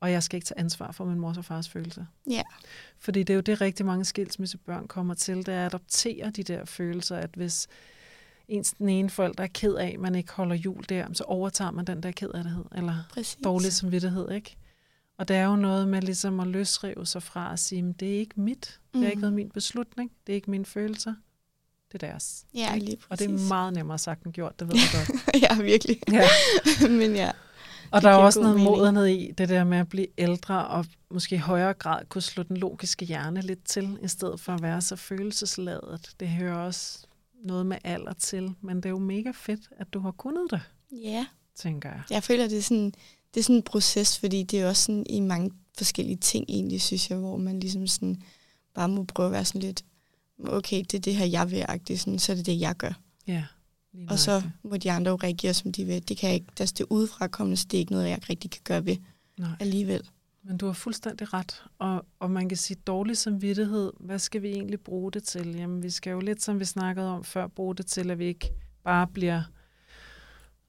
Og 0.00 0.12
jeg 0.12 0.22
skal 0.22 0.36
ikke 0.36 0.44
tage 0.46 0.58
ansvar 0.60 0.92
for 0.92 1.04
min 1.04 1.18
mors 1.20 1.36
og 1.38 1.44
fars 1.44 1.68
følelser. 1.68 2.04
Ja. 2.30 2.42
Fordi 2.98 3.22
det 3.22 3.30
er 3.32 3.34
jo 3.34 3.40
det, 3.40 3.60
rigtig 3.60 3.86
mange 3.86 4.04
skilsmissebørn 4.04 4.88
kommer 4.88 5.14
til, 5.14 5.36
det 5.36 5.48
er 5.48 5.60
at 5.60 5.66
adoptere 5.66 6.30
de 6.30 6.42
der 6.42 6.64
følelser, 6.64 7.16
at 7.16 7.30
hvis 7.36 7.66
ens 8.48 8.72
den 8.78 8.88
ene 8.88 9.10
forælder 9.10 9.42
er 9.42 9.46
ked 9.46 9.74
af, 9.74 9.90
at 9.94 10.00
man 10.00 10.14
ikke 10.14 10.32
holder 10.32 10.54
jul 10.56 10.84
der, 10.88 11.06
så 11.12 11.24
overtager 11.24 11.70
man 11.70 11.84
den 11.84 12.02
der 12.02 12.10
kedattighed, 12.10 12.64
eller 12.74 12.94
Præcis. 13.10 13.38
dårlig 13.44 13.72
samvittighed, 13.72 14.30
ikke? 14.30 14.56
Og 15.18 15.28
det 15.28 15.36
er 15.36 15.44
jo 15.44 15.56
noget 15.56 15.88
med 15.88 16.02
ligesom 16.02 16.40
at 16.40 16.46
løsrive 16.46 17.06
sig 17.06 17.22
fra 17.22 17.52
at 17.52 17.58
sige, 17.58 17.94
det 18.00 18.14
er 18.14 18.18
ikke 18.18 18.40
mit, 18.40 18.80
det 18.94 19.00
har 19.02 19.06
ikke 19.08 19.16
Mhm. 19.16 19.22
været 19.22 19.32
min 19.34 19.50
beslutning, 19.50 20.10
det 20.26 20.32
er 20.32 20.34
ikke 20.34 20.50
mine 20.50 20.66
følelser, 20.66 21.14
det 21.92 22.02
er 22.02 22.08
deres. 22.08 22.44
Ja, 22.54 22.76
lige 22.76 22.96
Og 23.10 23.18
det 23.18 23.28
præcis. 23.30 23.44
er 23.44 23.48
meget 23.48 23.72
nemmere 23.74 23.98
sagt 23.98 24.22
end 24.24 24.32
gjort, 24.32 24.60
det 24.60 24.68
ved 24.68 24.74
jeg 24.76 25.06
godt. 25.06 25.42
ja, 25.58 25.62
virkelig. 25.62 26.00
ja. 26.12 26.28
Men 27.00 27.14
ja. 27.14 27.30
Og 27.90 28.02
der 28.02 28.10
er 28.10 28.14
også 28.14 28.40
noget 28.40 28.56
mening. 28.56 28.76
modenhed 28.76 29.06
i 29.06 29.30
det 29.38 29.48
der 29.48 29.64
med 29.64 29.78
at 29.78 29.88
blive 29.88 30.06
ældre, 30.18 30.66
og 30.66 30.86
måske 31.10 31.34
i 31.34 31.38
højere 31.38 31.74
grad 31.74 32.04
kunne 32.08 32.22
slå 32.22 32.42
den 32.42 32.56
logiske 32.56 33.04
hjerne 33.04 33.40
lidt 33.40 33.64
til, 33.64 33.98
i 34.02 34.08
stedet 34.08 34.40
for 34.40 34.52
at 34.52 34.62
være 34.62 34.80
så 34.80 34.96
følelsesladet. 34.96 36.10
Det 36.20 36.28
hører 36.28 36.56
også 36.56 37.06
noget 37.44 37.66
med 37.66 37.76
alder 37.84 38.12
til, 38.12 38.54
men 38.60 38.76
det 38.76 38.86
er 38.86 38.90
jo 38.90 38.98
mega 38.98 39.30
fedt, 39.34 39.60
at 39.78 39.94
du 39.94 40.00
har 40.00 40.10
kunnet 40.10 40.50
det, 40.50 40.60
Ja. 40.92 41.26
tænker 41.56 41.88
jeg. 41.88 42.02
Jeg 42.10 42.22
føler, 42.22 42.48
det 42.48 42.58
er 42.58 42.62
sådan, 42.62 42.92
det 43.34 43.40
er 43.40 43.44
sådan 43.44 43.56
en 43.56 43.62
proces, 43.62 44.18
fordi 44.18 44.42
det 44.42 44.60
er 44.60 44.68
også 44.68 44.82
sådan 44.82 45.06
i 45.10 45.20
mange 45.20 45.50
forskellige 45.78 46.16
ting 46.16 46.44
egentlig, 46.48 46.82
synes 46.82 47.10
jeg, 47.10 47.18
hvor 47.18 47.36
man 47.36 47.60
ligesom 47.60 47.86
sådan 47.86 48.22
bare 48.74 48.88
må 48.88 49.04
prøve 49.04 49.26
at 49.26 49.32
være 49.32 49.44
sådan 49.44 49.60
lidt, 49.60 49.84
okay, 50.48 50.78
det 50.78 50.94
er 50.94 50.98
det 51.00 51.14
her, 51.14 51.26
jeg 51.26 51.50
vil, 51.50 51.98
sådan, 51.98 52.18
så 52.18 52.32
er 52.32 52.36
det 52.36 52.46
det, 52.46 52.60
jeg 52.60 52.74
gør. 52.76 52.92
Ja. 53.26 53.44
Lige 53.96 54.10
Og 54.10 54.18
så 54.18 54.42
må 54.62 54.76
de 54.76 54.92
andre 54.92 55.10
jo 55.10 55.16
reagere, 55.16 55.54
som 55.54 55.72
de 55.72 55.84
vil. 55.84 56.08
Det 56.08 56.16
kan 56.16 56.26
jeg 56.28 56.34
ikke, 56.34 56.46
altså 56.60 56.74
det 56.78 56.86
udefra 56.90 57.26
kommende, 57.26 57.56
så 57.56 57.66
det 57.70 57.76
er 57.76 57.78
ikke 57.80 57.92
noget, 57.92 58.04
jeg 58.08 58.16
ikke 58.16 58.30
rigtig 58.30 58.50
kan 58.50 58.60
gøre 58.64 58.86
ved 58.86 58.96
Nej. 59.38 59.50
alligevel. 59.60 60.10
Men 60.44 60.56
du 60.58 60.66
har 60.66 60.72
fuldstændig 60.72 61.32
ret. 61.34 61.62
Og, 61.78 62.06
og 62.20 62.30
man 62.30 62.48
kan 62.48 62.58
sige, 62.58 62.76
dårlig 62.86 63.16
samvittighed, 63.16 63.92
hvad 64.00 64.18
skal 64.18 64.42
vi 64.42 64.48
egentlig 64.48 64.80
bruge 64.80 65.12
det 65.12 65.24
til? 65.24 65.54
Jamen, 65.56 65.82
vi 65.82 65.90
skal 65.90 66.10
jo 66.10 66.20
lidt, 66.20 66.42
som 66.42 66.60
vi 66.60 66.64
snakkede 66.64 67.08
om 67.08 67.24
før, 67.24 67.46
bruge 67.46 67.74
det 67.74 67.86
til, 67.86 68.10
at 68.10 68.18
vi 68.18 68.24
ikke 68.24 68.52
bare 68.84 69.06
bliver 69.06 69.42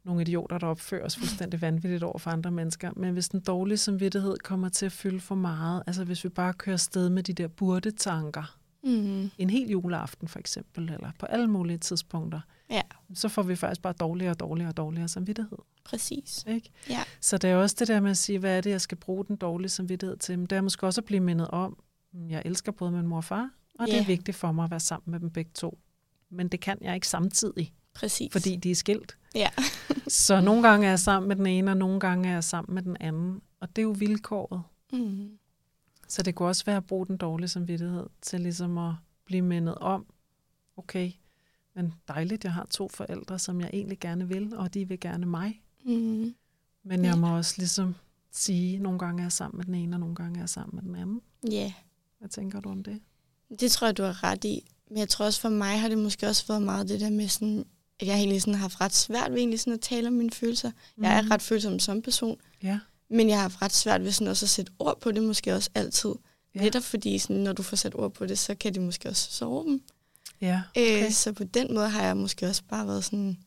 nogle 0.06 0.22
idioter, 0.22 0.58
der 0.58 0.68
opfører 0.68 1.06
os 1.06 1.16
fuldstændig 1.18 1.62
vanvittigt 1.62 2.04
over 2.04 2.18
for 2.18 2.32
andre 2.32 2.52
mennesker. 2.52 2.92
Men 2.96 3.14
hvis 3.14 3.30
den 3.30 3.40
dårlige 3.40 3.78
samvittighed 3.78 4.38
kommer 4.44 4.70
til 4.70 4.86
at 4.86 4.92
fylde 4.92 5.20
for 5.20 5.36
meget, 5.36 5.84
altså 5.88 6.04
hvis 6.04 6.24
vi 6.24 6.30
bare 6.30 6.54
kører 6.54 6.78
sted 6.78 7.10
med 7.10 7.24
de 7.24 7.34
der 7.34 7.48
burde-tanker, 7.48 8.58
Mm. 8.84 9.30
en 9.38 9.50
hel 9.50 9.70
juleaften 9.70 10.28
for 10.28 10.40
eksempel, 10.40 10.90
eller 10.90 11.12
på 11.20 11.26
alle 11.26 11.48
mulige 11.48 11.78
tidspunkter, 11.78 12.40
Ja. 12.70 12.82
Så 13.14 13.30
får 13.30 13.44
vi 13.44 13.56
faktisk 13.56 13.82
bare 13.82 13.94
dårligere 13.94 14.32
og 14.32 14.40
dårligere 14.40 14.70
og 14.70 14.78
dårligere 14.78 15.08
samvittighed. 15.08 15.58
Præcis. 15.84 16.46
Ikke? 16.48 16.70
Ja. 16.90 17.04
Så 17.22 17.38
det 17.38 17.50
er 17.50 17.56
også 17.56 17.76
det 17.80 17.88
der 17.88 18.00
med 18.00 18.12
at 18.12 18.18
sige, 18.18 18.40
hvad 18.40 18.58
er 18.58 18.62
det, 18.62 18.70
jeg 18.70 18.82
skal 18.82 18.98
bruge 18.98 19.26
den 19.26 19.36
dårlige 19.36 19.70
samvittighed 19.70 20.18
til? 20.18 20.40
Men 20.40 20.48
det 20.48 20.56
er 20.56 20.62
måske 20.62 20.86
også 20.86 21.02
at 21.02 21.06
blive 21.06 21.20
mindet 21.20 21.48
om, 21.48 21.78
at 22.14 22.32
jeg 22.32 22.42
elsker 22.46 22.72
både 22.72 22.92
min 22.92 23.08
mor 23.08 23.18
og 23.18 23.24
far, 23.24 23.50
og 23.80 23.88
det 23.88 24.00
er 24.00 24.06
vigtigt 24.06 24.38
for 24.38 24.52
mig 24.52 24.64
at 24.64 24.72
være 24.72 24.80
sammen 24.80 25.12
med 25.12 25.20
dem 25.20 25.30
begge 25.30 25.52
to. 25.54 25.80
Men 26.30 26.48
det 26.48 26.60
kan 26.60 26.78
jeg 26.82 26.96
ikke 26.96 27.08
samtidig, 27.08 27.74
Præcis. 27.94 28.32
fordi 28.32 28.56
de 28.56 28.72
er 28.72 28.76
skilt. 28.76 29.18
Ja. 29.36 29.50
Så 30.08 30.42
nogle 30.42 30.70
gange 30.70 30.86
er 30.86 30.92
jeg 30.92 31.00
sammen 31.00 31.28
med 31.28 31.36
den 31.36 31.46
ene, 31.46 31.72
og 31.72 31.78
nogle 31.78 32.00
gange 32.00 32.30
er 32.30 32.34
jeg 32.34 32.44
sammen 32.44 32.76
med 32.76 32.84
den 32.84 32.98
anden. 33.00 33.42
Og 33.60 33.76
det 33.76 33.82
er 33.82 33.84
jo 33.84 33.96
vilkåret. 34.00 34.62
Mm. 34.94 35.30
Så 36.08 36.24
det 36.24 36.36
kunne 36.36 36.48
også 36.50 36.66
være 36.66 36.78
at 36.78 36.86
bruge 36.86 37.08
den 37.08 37.18
dårlige 37.18 37.48
samvittighed 37.48 38.06
til 38.22 38.42
ligesom 38.42 38.78
at 38.78 38.94
blive 39.26 39.42
mindet 39.42 39.76
om, 39.76 40.06
okay, 40.78 41.12
men 41.78 41.94
dejligt, 42.08 42.44
jeg 42.44 42.54
har 42.54 42.68
to 42.72 42.90
forældre, 42.90 43.40
som 43.40 43.62
jeg 43.62 43.70
egentlig 43.74 44.00
gerne 44.00 44.28
vil, 44.28 44.56
og 44.56 44.74
de 44.74 44.88
vil 44.88 45.00
gerne 45.00 45.26
mig. 45.26 45.62
Mm. 45.86 46.36
Men 46.84 47.06
jeg 47.06 47.18
må 47.18 47.38
også 47.38 47.54
ligesom 47.58 47.96
sige, 48.32 48.80
nogle 48.80 49.00
gange 49.00 49.22
er 49.22 49.26
jeg 49.26 49.32
sammen 49.32 49.58
med 49.58 49.66
den 49.66 49.76
ene, 49.76 49.96
og 49.96 50.00
nogle 50.00 50.16
gange 50.16 50.38
er 50.38 50.42
jeg 50.42 50.50
sammen 50.50 50.76
med 50.76 50.84
den 50.84 50.96
anden. 50.96 51.22
Ja. 51.52 51.74
Hvad 52.20 52.30
tænker 52.30 52.60
du 52.60 52.70
om 52.70 52.84
det? 52.84 53.02
Det 53.60 53.72
tror 53.72 53.88
jeg, 53.88 53.98
du 53.98 54.04
har 54.04 54.24
ret 54.24 54.46
i. 54.46 54.72
Men 54.90 54.98
jeg 54.98 55.10
tror 55.10 55.26
også 55.26 55.42
for 55.42 55.50
mig 55.50 55.80
har 55.82 55.90
det 55.90 55.98
måske 55.98 56.28
også 56.28 56.48
været 56.48 56.62
meget 56.62 56.90
det 56.90 57.00
der 57.00 57.10
med 57.10 57.28
sådan, 57.28 57.66
at 58.00 58.08
jeg 58.08 58.16
egentlig 58.16 58.42
sådan 58.42 58.54
har 58.54 58.62
haft 58.62 58.82
ret 58.82 58.94
svært 58.94 59.32
ved 59.32 59.38
egentlig 59.38 59.60
sådan 59.60 59.74
at 59.74 59.82
tale 59.82 60.08
om 60.08 60.14
mine 60.14 60.32
følelser. 60.32 60.72
Mm. 60.96 61.04
Jeg 61.04 61.18
er 61.18 61.32
ret 61.32 61.42
følsom 61.42 61.80
som 61.80 62.02
person, 62.02 62.38
Ja, 62.64 62.80
men 63.10 63.30
jeg 63.30 63.38
har 63.38 63.42
haft 63.42 63.62
ret 63.62 63.74
svært 63.74 64.04
ved 64.04 64.12
sådan 64.12 64.28
også 64.28 64.46
at 64.46 64.50
sætte 64.50 64.72
ord 64.80 65.00
på 65.00 65.12
det 65.12 65.24
måske 65.24 65.54
også 65.54 65.70
altid. 65.76 66.14
Ja. 66.56 66.62
Netop 66.62 66.84
fordi, 66.84 67.18
sådan, 67.18 67.36
når 67.36 67.54
du 67.54 67.64
får 67.64 67.78
sat 67.78 67.96
ord 67.96 68.14
på 68.14 68.26
det, 68.26 68.40
så 68.40 68.56
kan 68.56 68.74
det 68.74 68.82
måske 68.82 69.10
også 69.10 69.32
sove 69.32 69.66
dem. 69.66 69.82
Ja, 70.42 70.62
Okay. 70.76 70.82
okay. 70.98 71.06
Øh, 71.06 71.12
så 71.12 71.32
på 71.34 71.44
den 71.44 71.74
måde 71.74 71.90
har 71.90 72.04
jeg 72.04 72.18
måske 72.18 72.48
også 72.48 72.62
bare 72.70 72.88
været 72.88 73.04
sådan, 73.04 73.38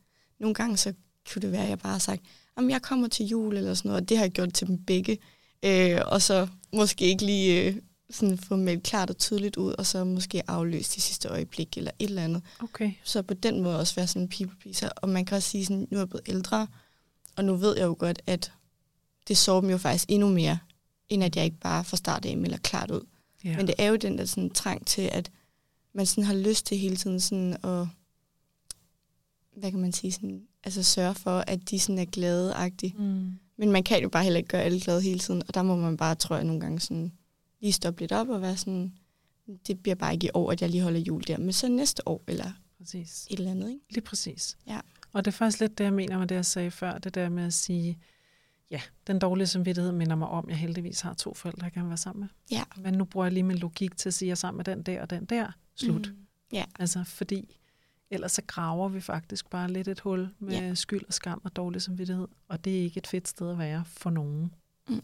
nogle 0.40 0.54
gange 0.54 0.76
så 0.76 0.92
kunne 1.32 1.42
det 1.42 1.52
være, 1.52 1.62
at 1.62 1.68
jeg 1.68 1.78
bare 1.78 1.92
har 1.92 1.98
sagt, 1.98 2.22
om 2.56 2.70
jeg 2.70 2.82
kommer 2.82 3.08
til 3.08 3.26
jul 3.26 3.56
eller 3.56 3.74
sådan 3.74 3.88
noget, 3.88 4.02
og 4.02 4.08
det 4.08 4.16
har 4.16 4.24
jeg 4.24 4.32
gjort 4.32 4.52
til 4.54 4.66
dem 4.66 4.84
begge. 4.84 5.18
øh, 5.62 6.00
og 6.06 6.22
så 6.22 6.48
måske 6.72 7.04
ikke 7.04 7.24
lige 7.24 7.64
øh, 7.64 7.76
sådan 8.10 8.38
få 8.38 8.56
meldt 8.56 8.82
klart 8.82 9.10
og 9.10 9.18
tydeligt 9.18 9.56
ud, 9.56 9.72
og 9.72 9.86
så 9.86 10.04
måske 10.04 10.50
afløse 10.50 10.94
de 10.96 11.00
sidste 11.00 11.28
øjeblik 11.28 11.76
eller 11.78 11.90
et 11.98 12.08
eller 12.08 12.22
andet. 12.24 12.42
Okay. 12.62 12.92
Så 13.04 13.22
på 13.22 13.34
den 13.34 13.60
måde 13.62 13.78
også 13.78 13.94
være 13.94 14.06
sådan 14.06 14.22
en 14.22 14.28
people 14.28 14.56
pleaser. 14.60 14.88
Og 14.96 15.08
man 15.08 15.24
kan 15.24 15.36
også 15.36 15.48
sige, 15.48 15.64
sådan, 15.66 15.88
nu 15.90 15.96
er 15.96 16.00
jeg 16.00 16.08
blevet 16.08 16.28
ældre, 16.28 16.66
og 17.36 17.44
nu 17.44 17.56
ved 17.56 17.76
jeg 17.76 17.84
jo 17.86 17.96
godt, 17.98 18.22
at 18.26 18.52
det 19.28 19.38
sover 19.38 19.60
dem 19.60 19.70
jo 19.70 19.78
faktisk 19.78 20.04
endnu 20.08 20.28
mere, 20.28 20.58
end 21.08 21.24
at 21.24 21.36
jeg 21.36 21.44
ikke 21.44 21.60
bare 21.60 21.84
fra 21.84 21.96
start 21.96 22.24
af 22.24 22.36
melder 22.36 22.56
klart 22.58 22.90
ud. 22.90 23.06
Ja. 23.44 23.56
Men 23.56 23.66
det 23.66 23.74
er 23.78 23.86
jo 23.86 23.96
den 23.96 24.18
der 24.18 24.24
sådan 24.24 24.50
trang 24.50 24.86
til, 24.86 25.02
at 25.12 25.30
man 25.92 26.06
sådan 26.06 26.24
har 26.24 26.34
lyst 26.34 26.66
til 26.66 26.78
hele 26.78 26.96
tiden 26.96 27.20
sådan 27.20 27.52
at, 27.52 27.86
hvad 29.56 29.70
kan 29.70 29.80
man 29.80 29.92
sige, 29.92 30.12
sådan, 30.12 30.46
altså 30.64 30.82
sørge 30.82 31.14
for, 31.14 31.44
at 31.46 31.70
de 31.70 31.78
sådan 31.78 31.98
er 31.98 32.04
glade 32.04 32.52
-agtige. 32.54 33.02
Mm. 33.02 33.32
Men 33.56 33.72
man 33.72 33.82
kan 33.82 34.02
jo 34.02 34.08
bare 34.08 34.22
heller 34.22 34.38
ikke 34.38 34.48
gøre 34.48 34.62
alle 34.62 34.80
glade 34.80 35.02
hele 35.02 35.18
tiden, 35.18 35.42
og 35.48 35.54
der 35.54 35.62
må 35.62 35.76
man 35.76 35.96
bare, 35.96 36.14
tror 36.14 36.36
jeg, 36.36 36.44
nogle 36.44 36.60
gange 36.60 36.80
sådan 36.80 37.12
lige 37.60 37.72
stoppe 37.72 38.00
lidt 38.00 38.12
op 38.12 38.28
og 38.28 38.42
være 38.42 38.56
sådan, 38.56 38.94
det 39.66 39.82
bliver 39.82 39.94
bare 39.94 40.14
ikke 40.14 40.26
i 40.26 40.30
år, 40.34 40.52
at 40.52 40.62
jeg 40.62 40.70
lige 40.70 40.82
holder 40.82 41.00
jul 41.00 41.22
der, 41.26 41.38
men 41.38 41.52
så 41.52 41.68
næste 41.68 42.08
år, 42.08 42.24
eller 42.28 42.52
Præcis. 42.78 43.26
et 43.30 43.38
eller 43.38 43.50
andet, 43.50 43.68
ikke? 43.68 43.84
Lige 43.90 44.04
præcis. 44.04 44.58
Ja. 44.66 44.80
Og 45.12 45.24
det 45.24 45.30
er 45.30 45.36
faktisk 45.36 45.60
lidt 45.60 45.78
det, 45.78 45.84
jeg 45.84 45.92
mener 45.92 46.18
med 46.18 46.26
det, 46.26 46.34
jeg 46.34 46.46
sagde 46.46 46.70
før. 46.70 46.98
Det 46.98 47.14
der 47.14 47.28
med 47.28 47.44
at 47.44 47.54
sige, 47.54 47.98
ja, 48.70 48.80
den 49.06 49.18
dårlige 49.18 49.46
samvittighed 49.46 49.92
minder 49.92 50.16
mig 50.16 50.28
om, 50.28 50.44
at 50.44 50.50
jeg 50.50 50.58
heldigvis 50.58 51.00
har 51.00 51.14
to 51.14 51.34
forældre, 51.34 51.64
jeg 51.64 51.72
kan 51.72 51.88
være 51.88 51.96
sammen 51.96 52.20
med. 52.20 52.28
Ja. 52.50 52.62
Men 52.76 52.94
nu 52.94 53.04
bruger 53.04 53.26
jeg 53.26 53.32
lige 53.32 53.42
min 53.42 53.58
logik 53.58 53.96
til 53.96 54.08
at 54.08 54.14
sige, 54.14 54.26
at 54.26 54.28
jeg 54.28 54.32
er 54.32 54.36
sammen 54.36 54.56
med 54.56 54.64
den 54.64 54.82
der 54.82 55.02
og 55.02 55.10
den 55.10 55.24
der. 55.24 55.52
Slut. 55.80 56.08
Mm. 56.08 56.26
Ja. 56.52 56.64
Altså, 56.78 57.04
fordi 57.04 57.56
ellers 58.10 58.32
så 58.32 58.42
graver 58.46 58.88
vi 58.88 59.00
faktisk 59.00 59.50
bare 59.50 59.72
lidt 59.72 59.88
et 59.88 60.00
hul 60.00 60.28
med 60.38 60.52
ja. 60.52 60.74
skyld 60.74 61.04
og 61.08 61.14
skam 61.14 61.40
og 61.44 61.56
dårlig 61.56 61.82
samvittighed. 61.82 62.28
Og 62.48 62.64
det 62.64 62.78
er 62.78 62.82
ikke 62.82 62.98
et 62.98 63.06
fedt 63.06 63.28
sted 63.28 63.50
at 63.50 63.58
være 63.58 63.84
for 63.86 64.10
nogen. 64.10 64.54
Mm. 64.88 65.02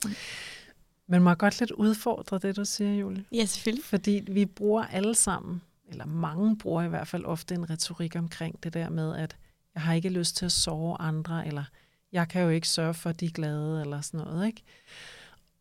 Men 1.07 1.23
må 1.23 1.31
jeg 1.31 1.39
godt 1.39 1.61
lidt 1.61 1.71
udfordre 1.71 2.39
det, 2.39 2.57
du 2.57 2.65
siger, 2.65 2.95
Julie? 2.95 3.25
Ja, 3.33 3.45
selvfølgelig. 3.45 3.85
Fordi 3.85 4.23
vi 4.27 4.47
bruger 4.47 4.85
alle 4.85 5.15
sammen, 5.15 5.63
eller 5.89 6.07
mange 6.07 6.59
bruger 6.59 6.83
i 6.83 6.89
hvert 6.89 7.09
fald 7.09 7.25
ofte 7.25 7.55
en 7.55 7.71
retorik 7.71 8.17
omkring 8.17 8.63
det 8.63 8.75
der 8.75 8.91
med, 8.91 9.17
at 9.17 9.37
jeg 9.75 9.83
har 9.83 9.95
ikke 9.95 10.09
lyst 10.09 10.37
til 10.37 10.45
at 10.45 10.53
sove 10.53 10.97
andre, 11.01 11.47
eller 11.47 11.65
jeg 12.13 12.29
kan 12.29 12.43
jo 12.43 12.49
ikke 12.49 12.69
sørge 12.69 12.95
for, 12.95 13.11
at 13.11 13.21
de 13.21 13.27
er 13.27 13.31
glade, 13.31 13.81
eller 13.81 14.01
sådan 14.01 14.21
noget. 14.21 14.47
Ikke? 14.47 14.63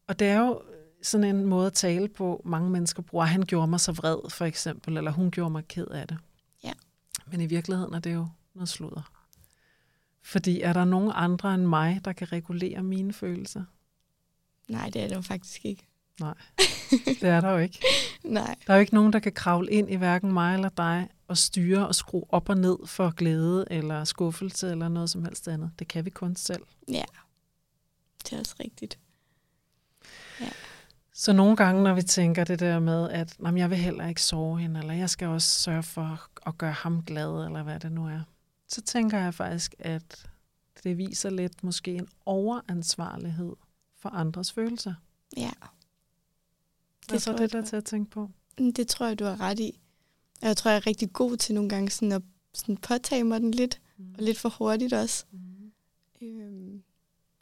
Og 0.07 0.19
det 0.19 0.27
er 0.27 0.39
jo 0.39 0.61
sådan 1.05 1.35
en 1.35 1.45
måde 1.45 1.67
at 1.67 1.73
tale 1.73 2.07
på, 2.07 2.41
mange 2.45 2.69
mennesker 2.69 3.01
bruger. 3.01 3.25
Han 3.25 3.41
gjorde 3.41 3.67
mig 3.67 3.79
så 3.79 3.91
vred, 3.91 4.29
for 4.29 4.45
eksempel, 4.45 4.97
eller 4.97 5.11
hun 5.11 5.31
gjorde 5.31 5.49
mig 5.49 5.67
ked 5.67 5.87
af 5.87 6.07
det. 6.07 6.17
Ja. 6.63 6.71
Men 7.27 7.41
i 7.41 7.45
virkeligheden 7.45 7.93
er 7.93 7.99
det 7.99 8.13
jo 8.13 8.27
noget 8.53 8.69
sludder. 8.69 9.11
Fordi 10.21 10.61
er 10.61 10.73
der 10.73 10.85
nogen 10.85 11.11
andre 11.15 11.53
end 11.53 11.65
mig, 11.65 12.01
der 12.05 12.13
kan 12.13 12.31
regulere 12.31 12.83
mine 12.83 13.13
følelser? 13.13 13.63
Nej, 14.67 14.89
det 14.89 15.03
er 15.03 15.07
det 15.07 15.15
jo 15.15 15.21
faktisk 15.21 15.65
ikke. 15.65 15.87
Det 17.05 17.23
er 17.23 17.41
der 17.41 17.51
jo 17.51 17.57
ikke. 17.57 17.79
Nej. 18.23 18.55
Der 18.67 18.73
er 18.73 18.77
jo 18.77 18.81
ikke 18.81 18.93
nogen, 18.93 19.13
der 19.13 19.19
kan 19.19 19.31
kravle 19.31 19.71
ind 19.71 19.91
i 19.91 19.95
hverken 19.95 20.33
mig 20.33 20.53
eller 20.53 20.69
dig 20.69 21.09
og 21.27 21.37
styre 21.37 21.87
og 21.87 21.95
skrue 21.95 22.25
op 22.29 22.49
og 22.49 22.57
ned 22.57 22.77
for 22.85 23.11
glæde 23.11 23.65
eller 23.71 24.03
skuffelse 24.03 24.71
eller 24.71 24.89
noget 24.89 25.09
som 25.09 25.23
helst 25.23 25.47
andet. 25.47 25.71
Det 25.79 25.87
kan 25.87 26.05
vi 26.05 26.09
kun 26.09 26.35
selv. 26.35 26.63
Ja, 26.87 27.03
det 28.23 28.33
er 28.33 28.39
også 28.39 28.55
rigtigt. 28.59 28.99
Så 31.17 31.33
nogle 31.33 31.55
gange, 31.55 31.83
når 31.83 31.93
vi 31.93 32.01
tænker 32.03 32.43
det 32.43 32.59
der 32.59 32.79
med, 32.79 33.09
at 33.09 33.35
"Nå, 33.39 33.51
men 33.51 33.57
jeg 33.57 33.69
vil 33.69 33.77
heller 33.77 34.07
ikke 34.07 34.21
sove 34.23 34.59
hende, 34.59 34.79
eller 34.79 34.93
jeg 34.93 35.09
skal 35.09 35.27
også 35.27 35.59
sørge 35.59 35.83
for 35.83 36.27
at 36.47 36.57
gøre 36.57 36.71
ham 36.71 37.03
glad, 37.03 37.45
eller 37.45 37.63
hvad 37.63 37.79
det 37.79 37.91
nu 37.91 38.07
er, 38.07 38.21
så 38.67 38.81
tænker 38.81 39.17
jeg 39.19 39.33
faktisk, 39.33 39.75
at 39.79 40.29
det 40.83 40.97
viser 40.97 41.29
lidt 41.29 41.63
måske 41.63 41.95
en 41.95 42.07
overansvarlighed 42.25 43.53
for 43.97 44.09
andres 44.09 44.51
følelser. 44.51 44.93
Ja. 45.37 45.51
Det 47.09 47.15
er 47.15 47.19
så 47.19 47.33
det, 47.37 47.53
der 47.53 47.59
er 47.61 47.65
til 47.65 47.75
at 47.75 47.85
tænke 47.85 48.11
på. 48.11 48.29
Mm, 48.59 48.73
Det 48.73 48.87
tror 48.87 49.05
jeg, 49.07 49.19
du 49.19 49.25
har 49.25 49.41
ret 49.41 49.59
i. 49.59 49.79
Og 50.41 50.47
jeg 50.47 50.57
tror, 50.57 50.71
jeg 50.71 50.77
er 50.77 50.87
rigtig 50.87 51.13
god 51.13 51.37
til 51.37 51.55
nogle 51.55 51.69
gange 51.69 51.89
sådan 51.89 52.11
at 52.11 52.21
sådan 52.53 52.77
påtage 52.77 53.23
mig 53.23 53.39
den 53.41 53.51
lidt, 53.51 53.81
og 54.17 54.23
lidt 54.23 54.39
for 54.39 54.49
hurtigt 54.49 54.93
også. 54.93 55.25
Mm. 55.31 55.71
Øhm, 56.21 56.83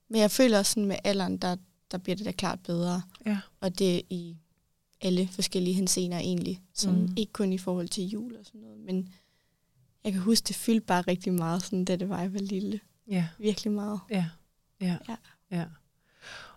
men 0.09 0.21
jeg 0.21 0.31
føler 0.31 0.57
også 0.59 0.71
sådan 0.71 0.85
med 0.85 0.95
alderen, 1.03 1.37
der, 1.37 1.55
der 1.91 1.97
bliver 1.97 2.15
det 2.15 2.25
da 2.25 2.31
klart 2.31 2.59
bedre. 2.63 3.01
Og 3.63 3.79
det 3.79 4.01
i 4.09 4.37
alle 5.01 5.27
forskellige 5.27 5.73
hensener 5.73 6.17
egentlig. 6.17 6.61
Sådan, 6.73 7.01
mm. 7.01 7.13
Ikke 7.17 7.33
kun 7.33 7.53
i 7.53 7.57
forhold 7.57 7.87
til 7.87 8.03
jul 8.03 8.35
og 8.35 8.45
sådan 8.45 8.61
noget, 8.61 8.79
men 8.79 9.09
jeg 10.03 10.11
kan 10.11 10.21
huske, 10.21 10.47
det 10.47 10.55
fyldte 10.55 10.85
bare 10.85 11.01
rigtig 11.01 11.33
meget, 11.33 11.63
sådan, 11.63 11.85
da 11.85 11.95
det 11.95 12.09
var, 12.09 12.21
jeg 12.21 12.33
var 12.33 12.39
lille. 12.39 12.79
Ja. 13.07 13.27
Virkelig 13.37 13.73
meget. 13.73 13.99
Ja, 14.09 14.25
ja, 14.81 14.97
Ja. 15.07 15.15
ja. 15.51 15.65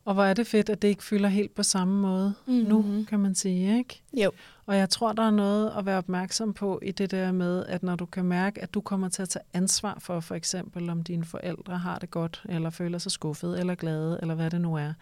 Og 0.04 0.14
hvor 0.14 0.24
er 0.24 0.34
det 0.34 0.46
fedt, 0.46 0.68
at 0.68 0.82
det 0.82 0.88
ikke 0.88 1.04
fylder 1.04 1.28
helt 1.28 1.54
på 1.54 1.62
samme 1.62 2.00
måde 2.00 2.34
mm-hmm. 2.46 2.68
nu, 2.68 3.04
kan 3.08 3.20
man 3.20 3.34
sige, 3.34 3.78
ikke? 3.78 4.02
Jo. 4.12 4.30
Og 4.66 4.76
jeg 4.76 4.90
tror, 4.90 5.12
der 5.12 5.22
er 5.22 5.30
noget 5.30 5.72
at 5.78 5.86
være 5.86 5.98
opmærksom 5.98 6.54
på 6.54 6.80
i 6.82 6.92
det 6.92 7.10
der 7.10 7.32
med, 7.32 7.66
at 7.66 7.82
når 7.82 7.96
du 7.96 8.06
kan 8.06 8.24
mærke, 8.24 8.62
at 8.62 8.74
du 8.74 8.80
kommer 8.80 9.08
til 9.08 9.22
at 9.22 9.28
tage 9.28 9.42
ansvar 9.52 9.98
for, 10.00 10.20
for 10.20 10.34
eksempel 10.34 10.90
om 10.90 11.02
dine 11.02 11.24
forældre 11.24 11.78
har 11.78 11.98
det 11.98 12.10
godt, 12.10 12.42
eller 12.48 12.70
føler 12.70 12.98
sig 12.98 13.12
skuffet, 13.12 13.60
eller 13.60 13.74
glade, 13.74 14.18
eller 14.22 14.34
hvad 14.34 14.50
det 14.50 14.60
nu 14.60 14.74
er, 14.74 14.92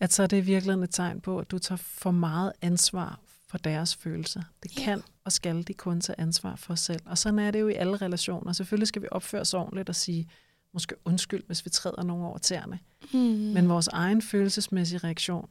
at 0.00 0.12
så 0.12 0.22
er 0.22 0.26
det 0.26 0.46
virkelig 0.46 0.74
et 0.74 0.90
tegn 0.90 1.20
på, 1.20 1.38
at 1.38 1.50
du 1.50 1.58
tager 1.58 1.76
for 1.76 2.10
meget 2.10 2.52
ansvar 2.62 3.20
for 3.48 3.58
deres 3.58 3.96
følelser. 3.96 4.42
Det 4.62 4.78
Ja. 4.78 4.84
kan 4.84 5.02
og 5.24 5.32
skal 5.32 5.62
de 5.68 5.74
kun 5.74 6.00
tage 6.00 6.20
ansvar 6.20 6.56
for 6.56 6.74
selv. 6.74 7.00
Og 7.06 7.18
sådan 7.18 7.38
er 7.38 7.50
det 7.50 7.60
jo 7.60 7.68
i 7.68 7.74
alle 7.74 7.96
relationer. 7.96 8.52
Selvfølgelig 8.52 8.88
skal 8.88 9.02
vi 9.02 9.08
opføre 9.10 9.40
os 9.40 9.54
ordentligt 9.54 9.88
og 9.88 9.94
sige, 9.94 10.28
måske 10.72 10.94
undskyld, 11.04 11.42
hvis 11.46 11.64
vi 11.64 11.70
træder 11.70 12.02
nogen 12.02 12.24
over 12.24 12.38
tæerne. 12.38 12.78
Mm. 13.12 13.18
Men 13.18 13.68
vores 13.68 13.88
egen 13.88 14.22
følelsesmæssige 14.22 14.98
reaktion, 14.98 15.48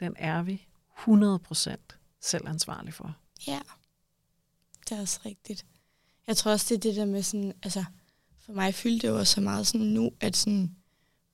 den 0.00 0.14
er 0.18 0.42
vi 0.42 0.66
100% 0.98 1.76
selv 2.20 2.48
ansvarlig 2.48 2.94
for. 2.94 3.16
Ja, 3.46 3.60
det 4.88 4.96
er 4.96 5.00
også 5.00 5.20
rigtigt. 5.26 5.66
Jeg 6.26 6.36
tror 6.36 6.50
også, 6.52 6.66
det 6.68 6.76
er 6.76 6.90
det 6.90 6.96
der 6.96 7.04
med 7.04 7.22
sådan, 7.22 7.52
altså, 7.62 7.84
for 8.40 8.52
mig 8.52 8.74
fyldte 8.74 9.06
det 9.06 9.12
jo 9.12 9.18
også 9.18 9.34
så 9.34 9.40
meget 9.40 9.66
sådan 9.66 9.86
nu, 9.86 10.10
at 10.20 10.36
sådan, 10.36 10.76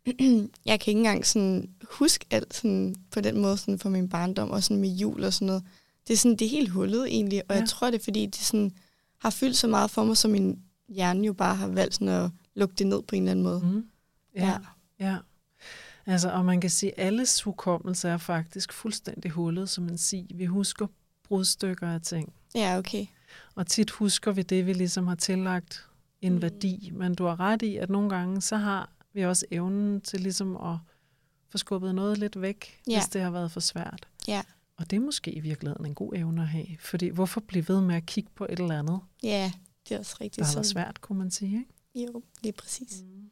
jeg 0.67 0.81
kan 0.81 0.91
ikke 0.91 0.99
engang 0.99 1.27
sådan 1.27 1.71
huske 1.91 2.27
alt 2.31 2.55
sådan, 2.55 2.95
på 3.11 3.21
den 3.21 3.41
måde 3.41 3.57
sådan 3.57 3.79
for 3.79 3.89
min 3.89 4.09
barndom, 4.09 4.51
og 4.51 4.63
sådan 4.63 4.81
med 4.81 4.89
jul 4.89 5.25
og 5.25 5.33
sådan 5.33 5.47
noget. 5.47 5.63
Det 6.09 6.13
er 6.15 6.19
sådan, 6.19 6.37
det 6.37 6.45
er 6.45 6.51
helt 6.51 6.71
hullet 6.71 7.07
egentlig, 7.07 7.43
og 7.43 7.47
ja. 7.51 7.55
Ja. 7.55 7.61
jeg 7.61 7.69
tror 7.69 7.91
det 7.91 8.01
er 8.01 8.05
fordi, 8.05 8.27
det 8.27 8.35
sådan, 8.37 8.73
har 9.19 9.31
fyldt 9.31 9.57
så 9.57 9.67
meget 9.67 9.91
for 9.91 10.05
mig, 10.05 10.17
så 10.17 10.29
min 10.29 10.59
hjerne 10.89 11.27
jo 11.27 11.33
bare 11.33 11.55
har 11.55 11.67
valgt 11.69 11.95
sådan 11.95 12.09
at 12.09 12.31
lukke 12.55 12.75
det 12.79 12.87
ned 12.87 13.03
på 13.03 13.17
en 13.17 13.23
eller 13.23 13.31
anden 13.31 13.43
måde. 13.43 13.61
Mm. 13.65 13.85
Ja, 14.37 14.59
ja. 15.01 15.17
Altså, 16.07 16.31
og 16.31 16.45
man 16.45 16.61
kan 16.61 16.71
sige, 16.71 17.01
at 17.01 17.07
alles 17.07 17.43
hukommelse 17.43 18.09
er 18.09 18.17
faktisk 18.19 18.73
fuldstændig 18.73 19.31
hullet, 19.31 19.69
som 19.69 19.85
man 19.85 19.99
siger. 19.99 20.37
Vi 20.37 20.45
husker 20.45 20.87
brudstykker 21.29 21.89
af 21.89 22.01
ting. 22.01 22.33
Ja, 22.55 22.79
okay. 22.79 23.07
Og 23.55 23.67
tit 23.67 23.91
husker 23.91 24.33
vi 24.33 24.43
det, 24.43 24.67
vi 24.67 24.73
ligesom 24.73 25.07
har 25.07 25.15
tillagt 25.15 25.87
en 26.23 26.33
Mm. 26.35 26.43
værdi. 26.43 26.91
Men 26.95 27.15
du 27.15 27.25
har 27.27 27.41
ret 27.41 27.63
i, 27.63 27.77
at 27.77 27.91
nogle 27.91 28.11
gange, 28.11 28.41
så 28.41 28.57
har 28.57 28.89
vi 29.15 29.25
også 29.25 29.47
evnen 29.51 30.01
til 30.01 30.21
ligesom 30.21 30.57
at 30.57 30.77
få 31.49 31.59
skubbet 31.59 31.95
noget 31.95 32.19
lidt 32.19 32.41
væk, 32.41 32.81
Ja. 32.89 32.99
hvis 32.99 33.09
det 33.09 33.21
har 33.23 33.31
været 33.31 33.53
for 33.53 33.61
svært. 33.61 34.09
Ja. 34.29 34.43
Og 34.77 34.91
det 34.91 34.97
er 34.97 35.01
måske 35.01 35.33
i 35.33 35.41
virkeligheden 35.41 35.87
en 35.87 35.95
god 35.95 36.13
evne 36.17 36.43
at 36.43 36.49
have. 36.49 36.67
Fordi 36.81 37.09
hvorfor 37.09 37.41
blive 37.41 37.69
ved 37.69 37.81
med 37.81 37.95
at 37.97 38.07
kigge 38.07 38.31
på 38.35 38.45
et 38.51 38.61
eller 38.61 38.79
andet, 38.79 39.01
Ja, 39.23 39.53
det 39.89 39.95
er 39.95 39.99
også 39.99 40.17
rigtigt. 40.21 40.47
der 40.47 40.57
har 40.57 40.63
svært, 40.63 41.01
kunne 41.01 41.19
man 41.19 41.31
sige. 41.31 41.67
Ikke? 41.95 42.13
Jo, 42.13 42.23
lige 42.43 42.53
præcis. 42.53 43.03
Mm. 43.03 43.31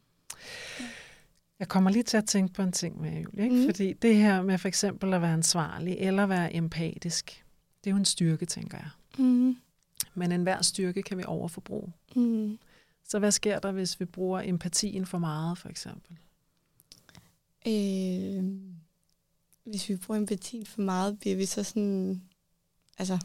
Jeg 1.59 1.69
kommer 1.69 1.91
lige 1.91 2.03
til 2.03 2.17
at 2.17 2.25
tænke 2.25 2.55
på 2.55 2.63
en 2.63 2.73
ting 2.73 3.01
med 3.01 3.11
Julie, 3.23 3.45
ikke? 3.45 3.57
Mm. 3.57 3.65
fordi 3.65 3.93
det 3.93 4.17
her 4.17 4.43
med 4.43 4.59
for 4.59 4.69
eksempel 4.69 5.15
at 5.15 5.23
være 5.23 5.33
ansvarlig 5.33 5.97
eller 5.99 6.27
være 6.27 6.55
empatisk, 6.55 7.45
det 7.85 7.91
er 7.91 7.95
jo 7.95 7.97
en 7.99 8.05
styrke, 8.05 8.47
tænker 8.47 8.79
jeg. 8.79 8.89
Mm. 9.25 9.57
Men 10.15 10.33
enhver 10.33 10.63
styrke 10.63 11.03
kan 11.03 11.19
vi 11.19 11.25
overforbruge. 11.27 11.93
Mm. 12.17 12.59
Så 13.09 13.19
hvad 13.19 13.33
sker 13.33 13.59
der, 13.59 13.73
hvis 13.73 14.01
vi 14.01 14.05
bruger 14.05 14.41
empatien 14.41 15.07
for 15.07 15.19
meget, 15.19 15.59
for 15.59 15.69
eksempel? 15.69 16.19
Øh, 17.67 18.45
hvis 19.65 19.89
vi 19.89 19.97
bruger 19.97 20.21
empatien 20.21 20.67
for 20.67 20.81
meget, 20.81 21.19
bliver 21.21 21.37
vi 21.37 21.47
så 21.47 21.63
sådan... 21.63 22.23
Altså, 22.99 23.19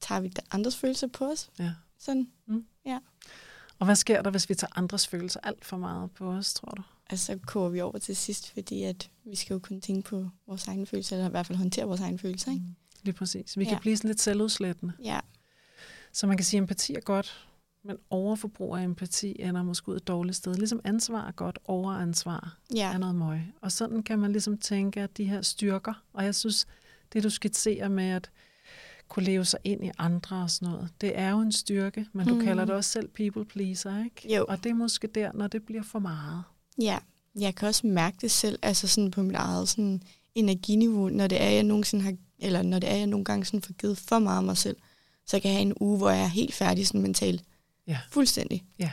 tager 0.00 0.20
vi 0.20 0.32
andres 0.50 0.76
følelser 0.76 1.06
på 1.06 1.24
os? 1.30 1.50
Ja. 1.58 1.72
Sådan. 1.98 2.28
Og 3.78 3.86
hvad 3.86 3.96
sker 3.96 4.22
der, 4.22 4.30
hvis 4.30 4.48
vi 4.48 4.54
tager 4.54 4.78
andres 4.78 5.06
følelser 5.06 5.40
alt 5.42 5.64
for 5.64 5.76
meget 5.76 6.10
på 6.10 6.30
os, 6.30 6.54
tror 6.54 6.70
du? 6.70 6.82
Altså, 7.10 7.26
så 7.26 7.38
koger 7.46 7.68
vi 7.68 7.80
over 7.80 7.98
til 7.98 8.16
sidst, 8.16 8.52
fordi 8.52 8.82
at 8.82 9.10
vi 9.24 9.36
skal 9.36 9.54
jo 9.54 9.58
kun 9.60 9.80
tænke 9.80 10.08
på 10.08 10.28
vores 10.46 10.66
egne 10.68 10.86
følelser, 10.86 11.16
eller 11.16 11.28
i 11.28 11.30
hvert 11.30 11.46
fald 11.46 11.58
håndtere 11.58 11.84
vores 11.86 12.00
egne 12.00 12.18
følelser, 12.18 12.52
ikke? 12.52 12.64
Lige 13.02 13.14
præcis. 13.14 13.58
Vi 13.58 13.64
kan 13.64 13.72
Ja. 13.72 13.78
blive 13.78 13.96
sådan 13.96 14.08
lidt 14.08 14.20
selvudslættende. 14.20 14.92
Ja, 15.04 15.20
Så 16.12 16.26
man 16.26 16.36
kan 16.36 16.44
sige, 16.44 16.58
at 16.58 16.62
empati 16.62 16.94
er 16.94 17.00
godt, 17.00 17.48
men 17.84 17.96
overforbrug 18.10 18.76
af 18.76 18.82
empati 18.84 19.36
ender 19.38 19.62
måske 19.62 19.88
ud 19.88 19.96
et 19.96 20.08
dårligt 20.08 20.36
sted. 20.36 20.54
Ligesom 20.54 20.80
ansvar 20.84 21.26
er 21.28 21.32
godt, 21.32 21.58
overansvar 21.64 22.58
ja, 22.74 22.92
er 22.92 22.98
noget 22.98 23.14
møg. 23.14 23.40
Og 23.60 23.72
sådan 23.72 24.02
kan 24.02 24.18
man 24.18 24.32
ligesom 24.32 24.58
tænke, 24.58 25.00
at 25.00 25.16
de 25.16 25.24
her 25.24 25.42
styrker, 25.42 26.02
og 26.12 26.24
jeg 26.24 26.34
synes, 26.34 26.66
det 27.12 27.22
du 27.22 27.30
skitserer 27.30 27.88
med 27.88 28.04
at 28.08 28.30
kunne 29.08 29.24
leve 29.24 29.44
sig 29.44 29.58
ind 29.64 29.84
i 29.84 29.90
andre 29.98 30.36
og 30.42 30.50
sådan 30.50 30.68
noget, 30.72 30.88
det 31.00 31.18
er 31.18 31.30
jo 31.30 31.40
en 31.40 31.52
styrke, 31.52 32.06
men 32.12 32.28
du 32.28 32.34
Mhm. 32.34 32.44
kalder 32.44 32.64
det 32.64 32.74
også 32.74 32.90
selv 32.90 33.08
people 33.08 33.44
pleaser, 33.44 34.04
ikke? 34.04 34.34
Jo. 34.36 34.44
Og 34.48 34.64
det 34.64 34.70
er 34.70 34.74
måske 34.74 35.06
der, 35.06 35.32
når 35.32 35.46
det 35.46 35.62
bliver 35.62 35.82
for 35.82 35.98
meget. 35.98 36.42
ja. 36.78 36.98
Jeg 37.38 37.54
kan 37.54 37.68
også 37.68 37.86
mærke 37.86 38.16
det 38.20 38.30
selv, 38.30 38.58
altså 38.62 38.88
sådan 38.88 39.10
på 39.10 39.22
mit 39.22 39.34
eget 39.36 39.68
sådan 39.68 40.02
energiniveau, 40.34 41.08
når 41.08 41.26
det 41.26 41.42
er, 41.42 41.48
jeg 41.48 41.62
nogensinde 41.62 42.04
har, 42.04 42.14
eller 42.38 42.62
når 42.62 42.78
det 42.78 42.90
er, 42.90 42.96
jeg 42.96 43.06
nogle 43.06 43.24
gange 43.24 43.44
sådan 43.44 43.62
får 43.62 43.72
givet 43.72 43.98
for 43.98 44.18
meget 44.18 44.36
af 44.38 44.42
mig 44.44 44.56
selv, 44.56 44.76
så 45.26 45.40
kan 45.40 45.48
jeg 45.50 45.56
have 45.58 45.62
en 45.66 45.74
uge, 45.80 45.98
hvor 45.98 46.10
jeg 46.10 46.22
er 46.22 46.26
helt 46.26 46.54
færdig 46.54 46.86
sådan 46.86 47.02
mentalt. 47.02 47.44
Ja. 47.86 47.98
Fuldstændig. 48.10 48.64
Ja. 48.78 48.90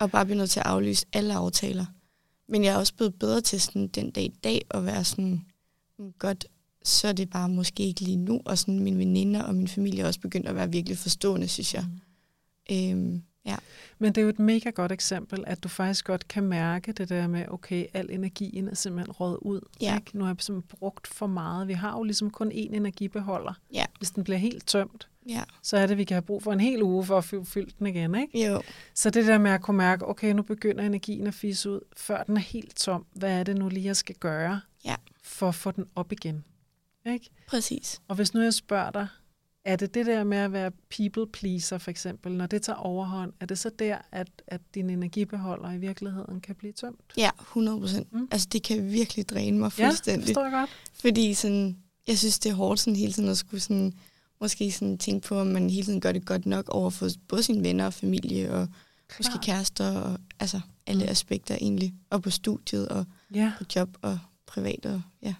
Og 0.00 0.10
bare 0.10 0.24
blive 0.24 0.38
nødt 0.38 0.50
til 0.50 0.60
at 0.60 0.66
aflyse 0.66 1.06
alle 1.12 1.34
aftaler. 1.34 1.86
Men 2.48 2.64
jeg 2.64 2.74
er 2.74 2.78
også 2.78 2.94
blevet 2.94 3.14
bedre 3.18 3.40
til 3.40 3.60
sådan 3.60 3.88
den 3.88 4.10
dag 4.10 4.24
i 4.24 4.34
dag 4.44 4.66
at 4.70 4.84
være 4.84 5.04
sådan, 5.04 5.40
"Mm, 5.98 6.12
godt, 6.18 6.46
så 6.82 7.08
er 7.08 7.12
det 7.12 7.30
bare 7.30 7.48
måske 7.48 7.82
ikke 7.82 8.00
lige 8.00 8.16
nu. 8.16 8.40
Og 8.44 8.58
sådan 8.58 8.78
mine 8.80 8.98
veninder 8.98 9.42
og 9.42 9.54
min 9.54 9.68
familie 9.68 10.02
er 10.02 10.06
også 10.06 10.20
begyndt 10.20 10.48
at 10.48 10.54
være 10.54 10.70
virkelig 10.70 10.98
forstående, 10.98 11.48
synes 11.48 11.74
jeg. 11.74 11.84
Øhm, 12.72 13.22
ja. 13.46 13.56
Men 13.98 14.12
det 14.12 14.18
er 14.18 14.22
jo 14.22 14.28
et 14.28 14.38
mega 14.38 14.70
godt 14.70 14.92
eksempel, 14.92 15.44
at 15.46 15.62
du 15.64 15.68
faktisk 15.68 16.04
godt 16.04 16.28
kan 16.28 16.42
mærke 16.42 16.92
det 16.92 17.08
der 17.08 17.26
med, 17.26 17.44
okay, 17.48 17.86
al 17.94 18.10
energien 18.10 18.68
er 18.68 18.74
simpelthen 18.74 19.12
røget 19.12 19.38
ud. 19.42 19.60
Ja. 19.80 19.94
Ikke? 19.94 20.18
Nu 20.18 20.24
har 20.24 20.30
jeg 20.32 20.36
simpelthen 20.40 20.76
brugt 20.78 21.06
for 21.06 21.26
meget. 21.26 21.68
Vi 21.68 21.72
har 21.72 21.92
jo 21.96 22.02
ligesom 22.02 22.30
kun 22.30 22.48
én 22.52 22.54
energibeholder. 22.74 23.52
Ja. 23.72 23.84
Hvis 23.98 24.10
den 24.10 24.24
bliver 24.24 24.38
helt 24.38 24.66
tømt, 24.66 25.08
Ja. 25.28 25.42
så 25.62 25.76
er 25.76 25.82
det, 25.86 25.90
at 25.90 25.98
vi 25.98 26.04
kan 26.04 26.14
have 26.14 26.22
brug 26.22 26.42
for 26.42 26.52
en 26.52 26.60
hel 26.60 26.82
uge 26.82 27.04
for 27.04 27.18
at 27.18 27.24
fy- 27.24 27.44
fylde 27.44 27.72
den 27.78 27.86
igen. 27.86 28.14
Ikke? 28.14 28.46
Jo. 28.46 28.62
Så 28.94 29.10
det 29.10 29.26
der 29.26 29.38
med 29.38 29.50
at 29.50 29.60
kunne 29.62 29.76
mærke, 29.76 30.06
okay, 30.08 30.32
nu 30.32 30.42
begynder 30.42 30.84
energien 30.84 31.26
at 31.26 31.34
fisse 31.34 31.70
ud, 31.70 31.80
før 31.96 32.22
den 32.22 32.36
er 32.36 32.40
helt 32.40 32.76
tom. 32.76 33.06
Hvad 33.12 33.40
er 33.40 33.44
det 33.44 33.56
nu 33.56 33.68
lige, 33.68 33.84
jeg 33.86 33.96
skal 33.96 34.14
gøre 34.14 34.60
Ja. 34.84 34.94
for 35.22 35.48
at 35.48 35.54
få 35.54 35.70
den 35.70 35.86
op 35.94 36.12
igen? 36.12 36.44
Ikke? 37.06 37.30
Præcis. 37.48 38.00
Og 38.08 38.16
hvis 38.16 38.34
nu 38.34 38.40
jeg 38.42 38.54
spørger 38.54 38.90
dig, 38.90 39.06
er 39.64 39.76
det 39.76 39.94
det 39.94 40.06
der 40.06 40.24
med 40.24 40.38
at 40.38 40.52
være 40.52 40.70
people 40.90 41.26
pleaser 41.26 41.78
for 41.78 41.90
eksempel, 41.90 42.32
når 42.32 42.46
det 42.46 42.62
tager 42.62 42.76
overhånd, 42.76 43.32
er 43.40 43.46
det 43.46 43.58
så 43.58 43.70
der, 43.78 43.98
at, 44.12 44.28
at 44.46 44.60
din 44.74 44.90
energibeholder 44.90 45.72
i 45.72 45.78
virkeligheden 45.78 46.40
kan 46.40 46.54
blive 46.54 46.72
tømt? 46.72 47.00
Ja, 47.16 47.30
100 47.40 47.80
procent. 47.80 48.12
Mm. 48.12 48.28
Altså, 48.30 48.48
det 48.52 48.62
kan 48.62 48.92
virkelig 48.92 49.28
dræne 49.28 49.58
mig 49.58 49.72
Ja, 49.78 49.84
det 49.84 49.90
fuldstændig. 49.92 50.26
forstår 50.26 50.42
jeg 50.42 50.52
godt. 50.52 50.70
Fordi 51.00 51.34
sådan, 51.34 51.76
jeg 52.06 52.18
synes, 52.18 52.38
det 52.38 52.50
er 52.50 52.54
hårdt 52.54 52.80
sådan 52.80 52.96
hele 52.96 53.12
tiden 53.12 53.28
at 53.28 53.38
skulle 53.38 53.60
sådan, 53.60 53.92
måske 54.40 54.72
sådan 54.72 54.98
tænke 54.98 55.28
på, 55.28 55.40
om 55.40 55.46
man 55.46 55.70
hele 55.70 55.84
tiden 55.86 56.00
gør 56.00 56.12
det 56.12 56.26
godt 56.26 56.46
nok 56.46 56.68
over 56.68 56.90
for 56.90 57.08
både 57.28 57.42
sine 57.42 57.62
venner 57.64 57.86
og 57.86 57.94
familie, 57.94 58.52
og 58.52 58.68
Klar. 59.08 59.18
måske 59.18 59.46
kærester, 59.46 59.90
og 60.00 60.18
altså 60.40 60.60
alle 60.86 61.04
mm. 61.04 61.10
aspekter 61.10 61.54
egentlig. 61.60 61.94
Og 62.10 62.22
på 62.22 62.30
studiet, 62.30 62.88
og 62.88 63.06
Ja, 63.34 63.52
på 63.58 63.64
job, 63.76 63.96
og 64.02 64.18
privat, 64.46 64.86
og 64.86 65.02
ja. 65.22 65.34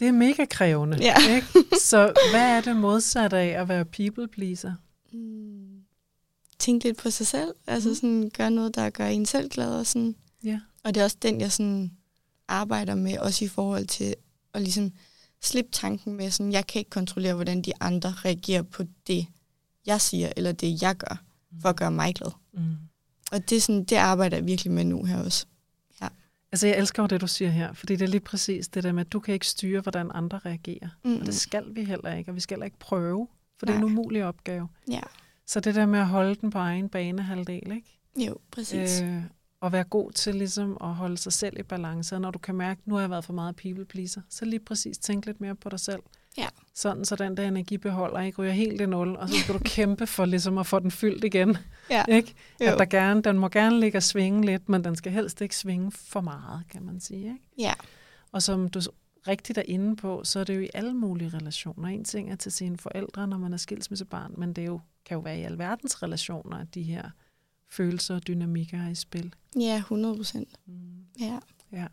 Det 0.00 0.08
er 0.08 0.12
mega 0.12 0.44
krævende. 0.44 0.98
Ja. 1.00 1.34
Ikke? 1.34 1.46
Så 1.80 2.12
hvad 2.30 2.56
er 2.56 2.60
det 2.60 2.76
modsat 2.76 3.32
af 3.32 3.46
at 3.60 3.68
være 3.68 3.84
people 3.84 4.28
pleaser? 4.28 4.72
Mm. 5.12 5.82
Tænke 6.58 6.84
lidt 6.84 6.98
på 6.98 7.10
sig 7.10 7.26
selv. 7.26 7.54
Altså 7.66 7.88
Mm. 7.88 7.94
sådan, 7.94 8.30
gøre 8.36 8.50
noget, 8.50 8.74
der 8.74 8.90
gør 8.90 9.06
en 9.06 9.26
selv 9.26 9.48
glad. 9.50 9.74
Og, 9.74 9.86
sådan. 9.86 10.14
Ja. 10.44 10.60
og 10.84 10.94
det 10.94 11.00
er 11.00 11.04
også 11.04 11.16
den, 11.22 11.40
jeg 11.40 11.52
sådan 11.52 11.92
arbejder 12.48 12.94
med, 12.94 13.18
også 13.18 13.44
i 13.44 13.48
forhold 13.48 13.86
til 13.86 14.14
at 14.54 14.62
ligesom 14.62 14.92
slippe 15.42 15.70
tanken 15.72 16.14
med, 16.14 16.30
sådan, 16.30 16.52
jeg 16.52 16.66
kan 16.66 16.78
ikke 16.78 16.90
kontrollere, 16.90 17.34
hvordan 17.34 17.62
de 17.62 17.72
andre 17.80 18.10
reagerer 18.24 18.62
på 18.62 18.84
det, 19.06 19.26
jeg 19.86 20.00
siger, 20.00 20.32
eller 20.36 20.52
det, 20.52 20.82
jeg 20.82 20.96
gør, 20.96 21.22
for 21.62 21.68
at 21.68 21.76
gøre 21.76 21.90
mig 21.92 22.14
glad. 22.14 22.30
Mm. 22.52 22.60
Og 23.32 23.50
det, 23.50 23.56
er 23.56 23.60
sådan, 23.60 23.84
det 23.84 23.96
arbejder 23.96 24.36
jeg 24.36 24.46
virkelig 24.46 24.72
med 24.72 24.84
nu 24.84 25.04
her 25.04 25.18
også. 25.24 25.46
Altså, 26.52 26.66
jeg 26.66 26.78
elsker 26.78 27.02
jo 27.02 27.06
det, 27.06 27.20
du 27.20 27.26
siger 27.26 27.50
her, 27.50 27.72
fordi 27.72 27.96
det 27.96 28.04
er 28.04 28.08
lige 28.08 28.20
præcis 28.20 28.68
det 28.68 28.82
der 28.84 28.92
med, 28.92 29.00
at 29.06 29.12
du 29.12 29.20
kan 29.20 29.34
ikke 29.34 29.46
styre, 29.46 29.80
hvordan 29.80 30.10
andre 30.14 30.38
reagerer. 30.38 30.88
Mm. 31.04 31.16
Og 31.20 31.26
det 31.26 31.34
skal 31.34 31.64
vi 31.74 31.84
heller 31.84 32.14
ikke, 32.14 32.30
og 32.30 32.34
vi 32.34 32.40
skal 32.40 32.54
heller 32.54 32.64
ikke 32.64 32.78
prøve, 32.78 33.28
for 33.58 33.66
det 33.66 33.72
er 33.72 33.76
en 33.78 33.84
Nej. 33.84 33.92
umulig 33.92 34.24
opgave. 34.24 34.68
Ja, 34.90 35.00
Så 35.46 35.60
det 35.60 35.74
der 35.74 35.86
med 35.86 35.98
at 35.98 36.06
holde 36.06 36.34
den 36.34 36.50
på 36.50 36.58
egen 36.58 36.88
banehalvdel, 36.88 37.72
ikke? 37.72 37.98
jo, 38.26 38.36
præcis. 38.50 39.00
Øh, 39.02 39.22
og 39.60 39.72
være 39.72 39.84
god 39.84 40.12
til 40.12 40.34
ligesom 40.34 40.76
at 40.80 40.94
holde 40.94 41.16
sig 41.16 41.32
selv 41.32 41.58
i 41.58 41.62
balance. 41.62 42.14
Og 42.14 42.20
når 42.20 42.30
du 42.30 42.38
kan 42.38 42.54
mærke, 42.54 42.78
at 42.78 42.86
nu 42.86 42.94
har 42.94 43.00
jeg 43.00 43.10
været 43.10 43.24
for 43.24 43.32
meget 43.32 43.56
people 43.56 43.84
pleaser, 43.84 44.20
så 44.28 44.44
lige 44.44 44.60
præcis 44.60 44.98
tænk 44.98 45.26
lidt 45.26 45.40
mere 45.40 45.54
på 45.54 45.68
dig 45.68 45.80
selv. 45.80 46.00
Ja. 46.38 46.46
Sådan, 46.74 47.04
så 47.04 47.16
den 47.16 47.36
der 47.36 47.48
energibeholder 47.48 48.20
ikke 48.20 48.42
ryger 48.42 48.52
helt 48.52 48.80
i 48.80 48.86
nul, 48.86 49.16
og 49.16 49.28
så 49.28 49.34
skal 49.38 49.54
du 49.54 49.58
kæmpe 49.76 50.06
for 50.06 50.24
ligesom 50.24 50.58
at 50.58 50.66
få 50.66 50.78
den 50.78 50.90
fyldt 50.90 51.24
igen. 51.24 51.56
Ja. 51.90 52.04
Ikke? 52.08 52.34
Jo. 52.60 52.66
At 52.66 52.78
der 52.78 52.84
gerne, 52.84 53.22
den 53.22 53.38
må 53.38 53.48
gerne 53.48 53.80
ligge 53.80 53.98
og 53.98 54.02
svinge 54.02 54.46
lidt, 54.46 54.68
men 54.68 54.84
den 54.84 54.96
skal 54.96 55.12
helst 55.12 55.40
ikke 55.40 55.56
svinge 55.56 55.90
for 55.92 56.20
meget, 56.20 56.62
kan 56.70 56.82
man 56.82 57.00
sige. 57.00 57.24
Ikke? 57.24 57.38
Ja, 57.58 57.72
Og 58.32 58.42
som 58.42 58.68
du 58.68 58.80
rigtigt 59.28 59.58
er 59.58 59.62
inde 59.66 59.96
på, 59.96 60.20
så 60.24 60.40
er 60.40 60.44
det 60.44 60.56
jo 60.56 60.60
i 60.60 60.68
alle 60.74 60.94
mulige 60.94 61.30
relationer. 61.34 61.88
En 61.88 62.04
ting 62.04 62.30
er 62.32 62.36
til 62.36 62.52
sine 62.52 62.78
forældre, 62.78 63.26
når 63.28 63.38
man 63.38 63.52
er 63.52 63.56
skilsmissebarn, 63.56 64.34
men 64.36 64.52
det 64.52 64.62
er 64.62 64.66
jo, 64.66 64.80
kan 65.04 65.14
jo 65.14 65.20
være 65.20 65.38
i 65.38 65.42
alverdens 65.42 66.02
relationer, 66.02 66.56
at 66.58 66.74
de 66.74 66.82
her 66.82 67.10
følelser 67.70 68.14
og 68.14 68.26
dynamikker 68.26 68.82
er 68.86 68.90
i 68.90 68.94
spil. 68.94 69.34
ja 69.60 69.76
100 69.76 70.16
procent. 70.16 70.48
Mm. 70.66 70.74
Ja. 71.20 71.38
Ja. 71.72 71.86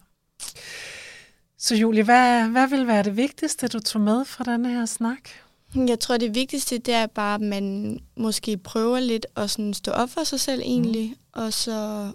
Så 1.59 1.75
Julie, 1.75 2.03
hvad, 2.03 2.47
hvad 2.49 2.67
vil 2.67 2.87
være 2.87 3.03
det 3.03 3.17
vigtigste, 3.17 3.67
du 3.67 3.79
tog 3.79 4.01
med 4.01 4.25
fra 4.25 4.43
denne 4.43 4.69
her 4.69 4.85
snak? 4.85 5.29
Jeg 5.75 5.99
tror, 5.99 6.17
det 6.17 6.35
vigtigste, 6.35 6.77
det 6.77 6.93
er 6.93 7.07
bare, 7.07 7.35
at 7.35 7.41
man 7.41 7.99
måske 8.15 8.57
prøver 8.57 8.99
lidt 8.99 9.25
at 9.35 9.49
sådan 9.49 9.73
stå 9.73 9.91
op 9.91 10.09
for 10.09 10.23
sig 10.23 10.39
selv 10.39 10.61
egentlig, 10.61 11.09
mm. 11.09 11.15
og 11.31 11.53
så 11.53 12.11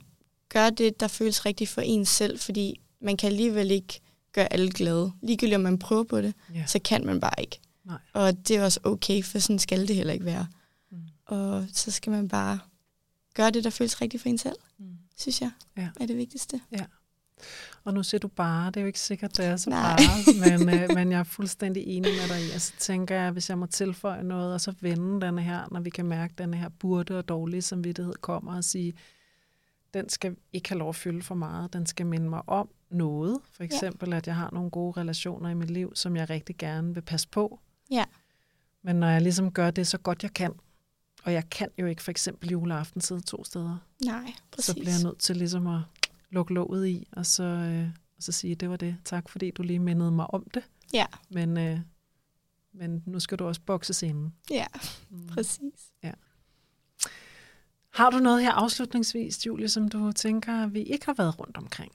gøre 0.48 0.70
det, 0.70 1.00
der 1.00 1.08
føles 1.08 1.46
rigtigt 1.46 1.70
for 1.70 1.80
en 1.80 2.06
selv, 2.06 2.38
fordi 2.38 2.80
man 3.00 3.16
kan 3.16 3.26
alligevel 3.26 3.70
ikke 3.70 4.00
gøre 4.32 4.52
alle 4.52 4.70
glade. 4.70 5.12
Ligegyldigt 5.22 5.54
om 5.56 5.60
man 5.60 5.78
prøver 5.78 6.04
på 6.04 6.20
det, 6.20 6.34
Ja. 6.54 6.66
så 6.66 6.78
kan 6.84 7.06
man 7.06 7.20
bare 7.20 7.40
ikke. 7.40 7.60
Nej. 7.84 7.98
Og 8.12 8.48
det 8.48 8.56
er 8.56 8.64
også 8.64 8.80
okay, 8.84 9.22
for 9.24 9.38
sådan 9.38 9.58
skal 9.58 9.88
det 9.88 9.96
heller 9.96 10.12
ikke 10.12 10.24
være. 10.24 10.46
Mm. 10.90 10.98
Og 11.26 11.66
så 11.72 11.90
skal 11.90 12.10
man 12.10 12.28
bare 12.28 12.58
gøre 13.34 13.50
det, 13.50 13.64
der 13.64 13.70
føles 13.70 14.00
rigtigt 14.00 14.22
for 14.22 14.28
en 14.28 14.38
selv, 14.38 14.56
Mm. 14.78 14.86
synes 15.18 15.40
jeg, 15.40 15.50
Ja. 15.76 15.88
er 16.00 16.06
det 16.06 16.16
vigtigste. 16.16 16.60
Og 17.84 17.94
nu 17.94 18.02
siger 18.02 18.18
du 18.18 18.28
bare, 18.28 18.66
det 18.66 18.76
er 18.76 18.80
jo 18.80 18.86
ikke 18.86 19.00
sikkert, 19.00 19.36
det 19.36 19.44
er 19.44 19.56
så 19.56 19.70
Nej. 19.70 19.96
bare, 19.96 20.56
men, 20.58 20.68
øh, 20.74 20.88
men 20.94 21.12
jeg 21.12 21.18
er 21.18 21.24
fuldstændig 21.24 21.82
enig 21.86 22.12
med 22.12 22.36
dig 22.36 22.46
i. 22.46 22.50
Og 22.54 22.60
så 22.60 22.72
tænker 22.78 23.14
jeg, 23.14 23.30
hvis 23.30 23.48
jeg 23.50 23.58
må 23.58 23.66
tilføje 23.66 24.22
noget, 24.22 24.54
og 24.54 24.60
så 24.60 24.74
vende 24.80 25.26
denne 25.26 25.42
her, 25.42 25.68
når 25.70 25.80
vi 25.80 25.90
kan 25.90 26.06
mærke, 26.06 26.32
at 26.32 26.38
denne 26.38 26.56
her 26.56 26.68
burde 26.68 27.18
og 27.18 27.28
dårlige 27.28 27.62
samvittighed 27.62 28.14
kommer 28.20 28.56
og 28.56 28.64
sige, 28.64 28.94
den 29.94 30.08
skal 30.08 30.36
ikke 30.52 30.68
have 30.68 30.78
lov 30.78 30.88
at 30.88 30.96
fylde 30.96 31.22
for 31.22 31.34
meget. 31.34 31.72
Den 31.72 31.86
skal 31.86 32.06
minde 32.06 32.28
mig 32.28 32.42
om 32.46 32.68
noget. 32.90 33.40
For 33.52 33.62
eksempel, 33.62 34.08
ja. 34.08 34.16
at 34.16 34.26
jeg 34.26 34.36
har 34.36 34.50
nogle 34.52 34.70
gode 34.70 35.00
relationer 35.00 35.50
i 35.50 35.54
mit 35.54 35.70
liv, 35.70 35.92
som 35.94 36.16
jeg 36.16 36.30
rigtig 36.30 36.56
gerne 36.58 36.94
vil 36.94 37.02
passe 37.02 37.28
på. 37.28 37.60
Ja. 37.90 38.04
Men 38.82 38.96
når 38.96 39.08
jeg 39.08 39.22
ligesom 39.22 39.52
gør 39.52 39.70
det 39.70 39.86
så 39.86 39.98
godt 39.98 40.22
jeg 40.22 40.34
kan, 40.34 40.52
og 41.24 41.32
jeg 41.32 41.50
kan 41.50 41.68
jo 41.78 41.86
ikke 41.86 42.02
for 42.02 42.10
eksempel 42.10 42.50
juleaften 42.50 43.00
sidde 43.00 43.20
to 43.20 43.44
steder, 43.44 43.78
Nej, 44.04 44.32
præcis. 44.50 44.66
så 44.66 44.74
bliver 44.74 44.90
jeg 44.90 45.02
nødt 45.02 45.18
til 45.18 45.36
ligesom 45.36 45.66
at 45.66 45.80
lukke 46.30 46.54
låget 46.54 46.88
i, 46.88 47.08
og 47.12 47.26
så, 47.26 47.42
øh, 47.42 47.88
og 48.16 48.22
så 48.22 48.32
sige, 48.32 48.54
det 48.54 48.70
var 48.70 48.76
det. 48.76 48.96
Tak 49.04 49.28
fordi 49.28 49.50
du 49.50 49.62
lige 49.62 49.78
mindede 49.78 50.10
mig 50.10 50.34
om 50.34 50.46
det. 50.54 50.62
Ja, 50.92 51.06
Men, 51.30 51.56
øh, 51.58 51.78
men 52.72 53.02
nu 53.06 53.20
skal 53.20 53.38
du 53.38 53.44
også 53.46 53.60
bokses 53.66 54.02
inden. 54.02 54.34
ja, 54.50 54.66
Mm. 55.10 55.26
præcis. 55.26 55.90
Har 57.90 58.10
du 58.10 58.18
noget 58.18 58.42
her 58.42 58.52
afslutningsvis, 58.52 59.46
Julie, 59.46 59.68
som 59.68 59.88
du 59.88 60.12
tænker, 60.12 60.66
vi 60.66 60.82
ikke 60.82 61.06
har 61.06 61.14
været 61.14 61.40
rundt 61.40 61.56
omkring? 61.56 61.92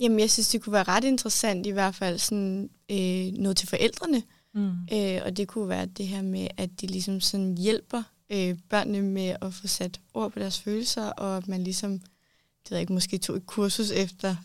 Jamen, 0.00 0.20
jeg 0.20 0.30
synes, 0.30 0.48
det 0.48 0.62
kunne 0.62 0.72
være 0.72 0.82
ret 0.82 1.04
interessant 1.04 1.66
i 1.66 1.70
hvert 1.70 1.94
fald 1.94 2.18
sådan 2.18 2.70
øh, 2.90 3.32
noget 3.42 3.56
til 3.56 3.68
forældrene. 3.68 4.22
Mm. 4.54 4.70
Øh, 4.92 5.20
og 5.24 5.36
det 5.36 5.48
kunne 5.48 5.68
være 5.68 5.86
det 5.86 6.06
her 6.06 6.22
med, 6.22 6.48
at 6.56 6.80
de 6.80 6.86
ligesom 6.86 7.20
sådan 7.20 7.58
hjælper 7.58 8.02
øh, 8.30 8.58
børnene 8.68 9.02
med 9.02 9.36
at 9.42 9.54
få 9.54 9.66
sat 9.66 10.00
ord 10.14 10.32
på 10.32 10.38
deres 10.38 10.60
følelser, 10.60 11.06
og 11.10 11.36
at 11.36 11.48
man 11.48 11.64
ligesom, 11.64 12.00
det 12.64 12.70
ved 12.70 12.78
jeg 12.78 12.80
ikke, 12.80 12.92
måske 12.92 13.18
tog 13.18 13.36
et 13.36 13.46
kursus 13.46 13.90
efter 13.90 14.36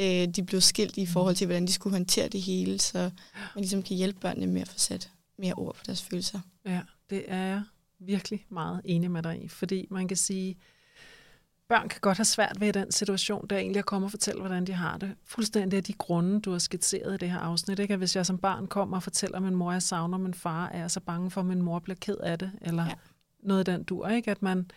øh, 0.00 0.28
de 0.28 0.42
blev 0.46 0.60
skilt 0.60 0.96
i 0.96 1.06
forhold 1.06 1.34
til, 1.34 1.46
hvordan 1.46 1.66
de 1.66 1.72
skulle 1.72 1.96
håndtere 1.96 2.28
det 2.28 2.42
hele, 2.42 2.80
så 2.80 2.98
man 2.98 3.10
ligesom 3.56 3.82
kan 3.82 3.96
hjælpe 3.96 4.20
børnene 4.20 4.46
med 4.46 4.60
at 4.60 4.68
få 4.68 4.78
sat 4.78 5.10
mere 5.38 5.54
ord 5.54 5.74
på 5.74 5.82
deres 5.86 6.02
følelser. 6.02 6.40
Ja, 6.64 6.80
det 7.10 7.24
er 7.28 7.44
jeg 7.44 7.62
virkelig 7.98 8.46
meget 8.48 8.80
enig 8.84 9.10
med 9.10 9.22
dig 9.22 9.44
i, 9.44 9.48
fordi 9.48 9.86
man 9.90 10.08
kan 10.08 10.16
sige, 10.16 10.56
børn 11.68 11.88
kan 11.88 12.00
godt 12.00 12.16
have 12.16 12.24
svært 12.24 12.60
ved 12.60 12.72
den 12.72 12.92
situation, 12.92 13.46
der 13.50 13.56
egentlig 13.56 13.78
at 13.78 13.86
komme 13.86 14.06
og 14.06 14.10
fortælle, 14.10 14.40
hvordan 14.40 14.64
de 14.64 14.72
har 14.72 14.98
det. 14.98 15.14
Fuldstændig 15.24 15.76
af 15.76 15.84
de 15.84 15.92
grunde, 15.92 16.40
du 16.40 16.50
har 16.52 16.58
skitseret 16.58 17.14
i 17.14 17.16
det 17.16 17.30
her 17.30 17.38
afsnit. 17.38 17.78
Ikke? 17.78 17.92
At 17.92 17.98
hvis 17.98 18.16
jeg 18.16 18.26
som 18.26 18.38
barn 18.38 18.66
kommer 18.66 18.96
og 18.96 19.02
fortæller 19.02 19.40
min 19.40 19.54
mor, 19.54 19.72
jeg 19.72 19.82
savner 19.82 20.18
min 20.18 20.34
far, 20.34 20.68
er 20.68 20.78
jeg 20.78 20.90
så 20.90 21.00
bange 21.00 21.30
for, 21.30 21.40
at 21.40 21.46
min 21.46 21.62
mor 21.62 21.78
bliver 21.78 21.96
ked 22.00 22.16
af 22.16 22.38
det, 22.38 22.52
eller. 22.60 22.84
Ja. 22.84 22.94
noget 23.42 23.58
af 23.58 23.64
den 23.64 23.84
dur. 23.84 24.08
Ikke? 24.08 24.30
At 24.30 24.42
man 24.42 24.70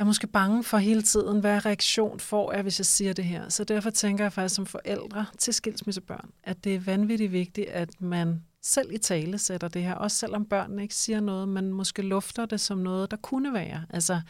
er 0.00 0.04
måske 0.04 0.26
bange 0.26 0.64
for 0.64 0.78
hele 0.78 1.02
tiden, 1.02 1.40
hvad 1.40 1.66
reaktion 1.66 2.20
får 2.20 2.52
jeg, 2.52 2.62
hvis 2.62 2.78
jeg 2.80 2.86
siger 2.86 3.12
det 3.12 3.24
her. 3.24 3.48
Så 3.48 3.64
derfor 3.64 3.90
tænker 3.90 4.24
jeg 4.24 4.32
faktisk 4.32 4.54
som 4.54 4.66
forældre 4.66 5.26
til 5.38 5.54
skilsmissebørn, 5.54 6.30
at 6.44 6.64
det 6.64 6.74
er 6.74 6.80
vanvittigt 6.80 7.32
vigtigt, 7.32 7.68
at 7.68 8.00
man 8.00 8.44
selv 8.62 8.92
i 8.92 8.98
tale 8.98 9.38
sætter 9.38 9.68
det 9.68 9.82
her, 9.82 9.94
også 9.94 10.16
selvom 10.16 10.44
børnene 10.44 10.82
ikke 10.82 10.94
siger 10.94 11.20
noget, 11.20 11.48
men 11.48 11.72
måske 11.72 12.02
lufter 12.02 12.46
det 12.46 12.60
som 12.60 12.78
noget, 12.78 13.10
der 13.10 13.16
kunne 13.16 13.52
være. 13.52 13.84
Altså, 13.90 14.20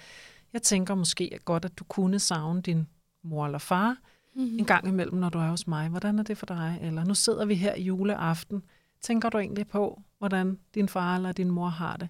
jeg 0.52 0.62
tænker 0.62 0.94
måske 0.94 1.38
godt, 1.44 1.64
at 1.64 1.78
du 1.78 1.84
kunne 1.84 2.18
savne 2.18 2.62
din 2.62 2.86
mor 3.24 3.46
eller 3.46 3.58
far 3.58 3.96
Mm-hmm. 4.34 4.58
en 4.58 4.64
gang 4.64 4.88
imellem, 4.88 5.18
når 5.18 5.28
du 5.28 5.38
er 5.38 5.50
hos 5.50 5.66
mig. 5.66 5.88
Hvordan 5.88 6.18
er 6.18 6.22
det 6.22 6.38
for 6.38 6.46
dig? 6.46 6.78
Eller 6.82 7.04
nu 7.04 7.14
sidder 7.14 7.44
vi 7.44 7.54
her 7.54 7.78
juleaften. 7.78 8.62
Tænker 9.00 9.28
du 9.28 9.38
egentlig 9.38 9.66
på, 9.66 10.02
hvordan 10.20 10.58
din 10.74 10.88
far 10.88 11.16
eller 11.16 11.32
din 11.32 11.50
mor 11.50 11.68
har 11.68 11.96
det? 11.96 12.08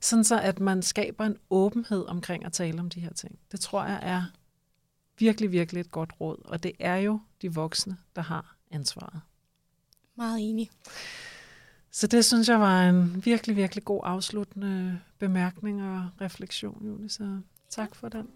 Sådan 0.00 0.24
så, 0.24 0.40
at 0.40 0.60
man 0.60 0.82
skaber 0.82 1.24
en 1.24 1.36
åbenhed 1.50 2.04
omkring 2.08 2.44
at 2.44 2.52
tale 2.52 2.80
om 2.80 2.90
de 2.90 3.00
her 3.00 3.12
ting. 3.12 3.38
Det 3.52 3.60
tror 3.60 3.84
jeg 3.84 3.98
er 4.02 4.24
virkelig, 5.18 5.52
virkelig 5.52 5.80
et 5.80 5.90
godt 5.90 6.12
råd. 6.20 6.42
Og 6.44 6.62
det 6.62 6.72
er 6.78 6.96
jo 6.96 7.20
de 7.42 7.54
voksne, 7.54 7.96
der 8.16 8.22
har 8.22 8.56
ansvaret. 8.70 9.20
Meget 10.16 10.38
enig. 10.40 10.70
Så 11.90 12.06
det 12.06 12.24
synes 12.24 12.48
jeg 12.48 12.60
var 12.60 12.88
en 12.88 13.24
virkelig, 13.24 13.56
virkelig 13.56 13.84
god 13.84 14.00
afsluttende 14.04 15.00
bemærkning 15.18 15.82
og 15.82 16.08
refleksion, 16.20 16.86
Julie. 16.86 17.08
Så 17.08 17.40
tak 17.70 17.94
for 17.94 18.08
den. 18.08 18.28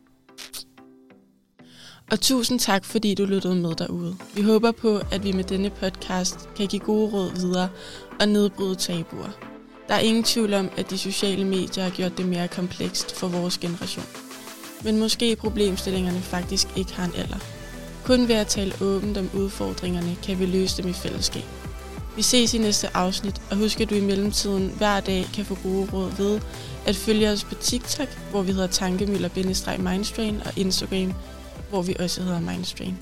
Og 2.10 2.20
tusind 2.20 2.60
tak, 2.60 2.84
fordi 2.84 3.14
du 3.14 3.24
lyttede 3.24 3.54
med 3.54 3.74
derude. 3.74 4.16
Vi 4.34 4.42
håber 4.42 4.72
på, 4.72 5.00
at 5.12 5.24
vi 5.24 5.32
med 5.32 5.44
denne 5.44 5.70
podcast 5.70 6.48
kan 6.56 6.66
give 6.66 6.80
gode 6.80 7.12
råd 7.12 7.30
videre 7.40 7.68
og 8.20 8.28
nedbryde 8.28 8.74
tabuer. 8.74 9.30
Der 9.88 9.94
er 9.94 9.98
ingen 9.98 10.24
tvivl 10.24 10.54
om, 10.54 10.70
at 10.76 10.90
de 10.90 10.98
sociale 10.98 11.44
medier 11.44 11.84
har 11.84 11.90
gjort 11.90 12.18
det 12.18 12.28
mere 12.28 12.48
komplekst 12.48 13.16
for 13.16 13.28
vores 13.28 13.58
generation. 13.58 14.04
Men 14.84 14.98
måske 14.98 15.36
problemstillingerne 15.36 16.20
faktisk 16.20 16.68
ikke 16.76 16.92
har 16.94 17.04
en 17.04 17.14
alder. 17.16 17.38
Kun 18.04 18.28
ved 18.28 18.34
at 18.34 18.46
tale 18.46 18.72
åbent 18.80 19.18
om 19.18 19.30
udfordringerne, 19.34 20.16
kan 20.22 20.38
vi 20.38 20.46
løse 20.46 20.82
dem 20.82 20.90
i 20.90 20.92
fællesskab. 20.92 21.44
Vi 22.16 22.22
ses 22.22 22.54
i 22.54 22.58
næste 22.58 22.96
afsnit, 22.96 23.42
og 23.50 23.56
husk 23.56 23.80
at 23.80 23.90
du 23.90 23.94
i 23.94 24.00
mellemtiden 24.00 24.72
hver 24.76 25.00
dag 25.00 25.26
kan 25.34 25.44
få 25.44 25.58
gode 25.62 25.88
råd 25.92 26.10
ved 26.16 26.40
at 26.86 26.96
følge 26.96 27.30
os 27.30 27.44
på 27.44 27.54
TikTok, 27.54 28.08
hvor 28.30 28.42
vi 28.42 28.52
hedder 28.52 28.66
tankemøller-mindstrain 28.66 30.40
og 30.44 30.52
Instagram, 30.56 31.12
hvor 31.76 31.82
vi 31.82 31.96
også 31.98 32.22
hedder 32.22 32.40
Mindstream. 32.40 32.94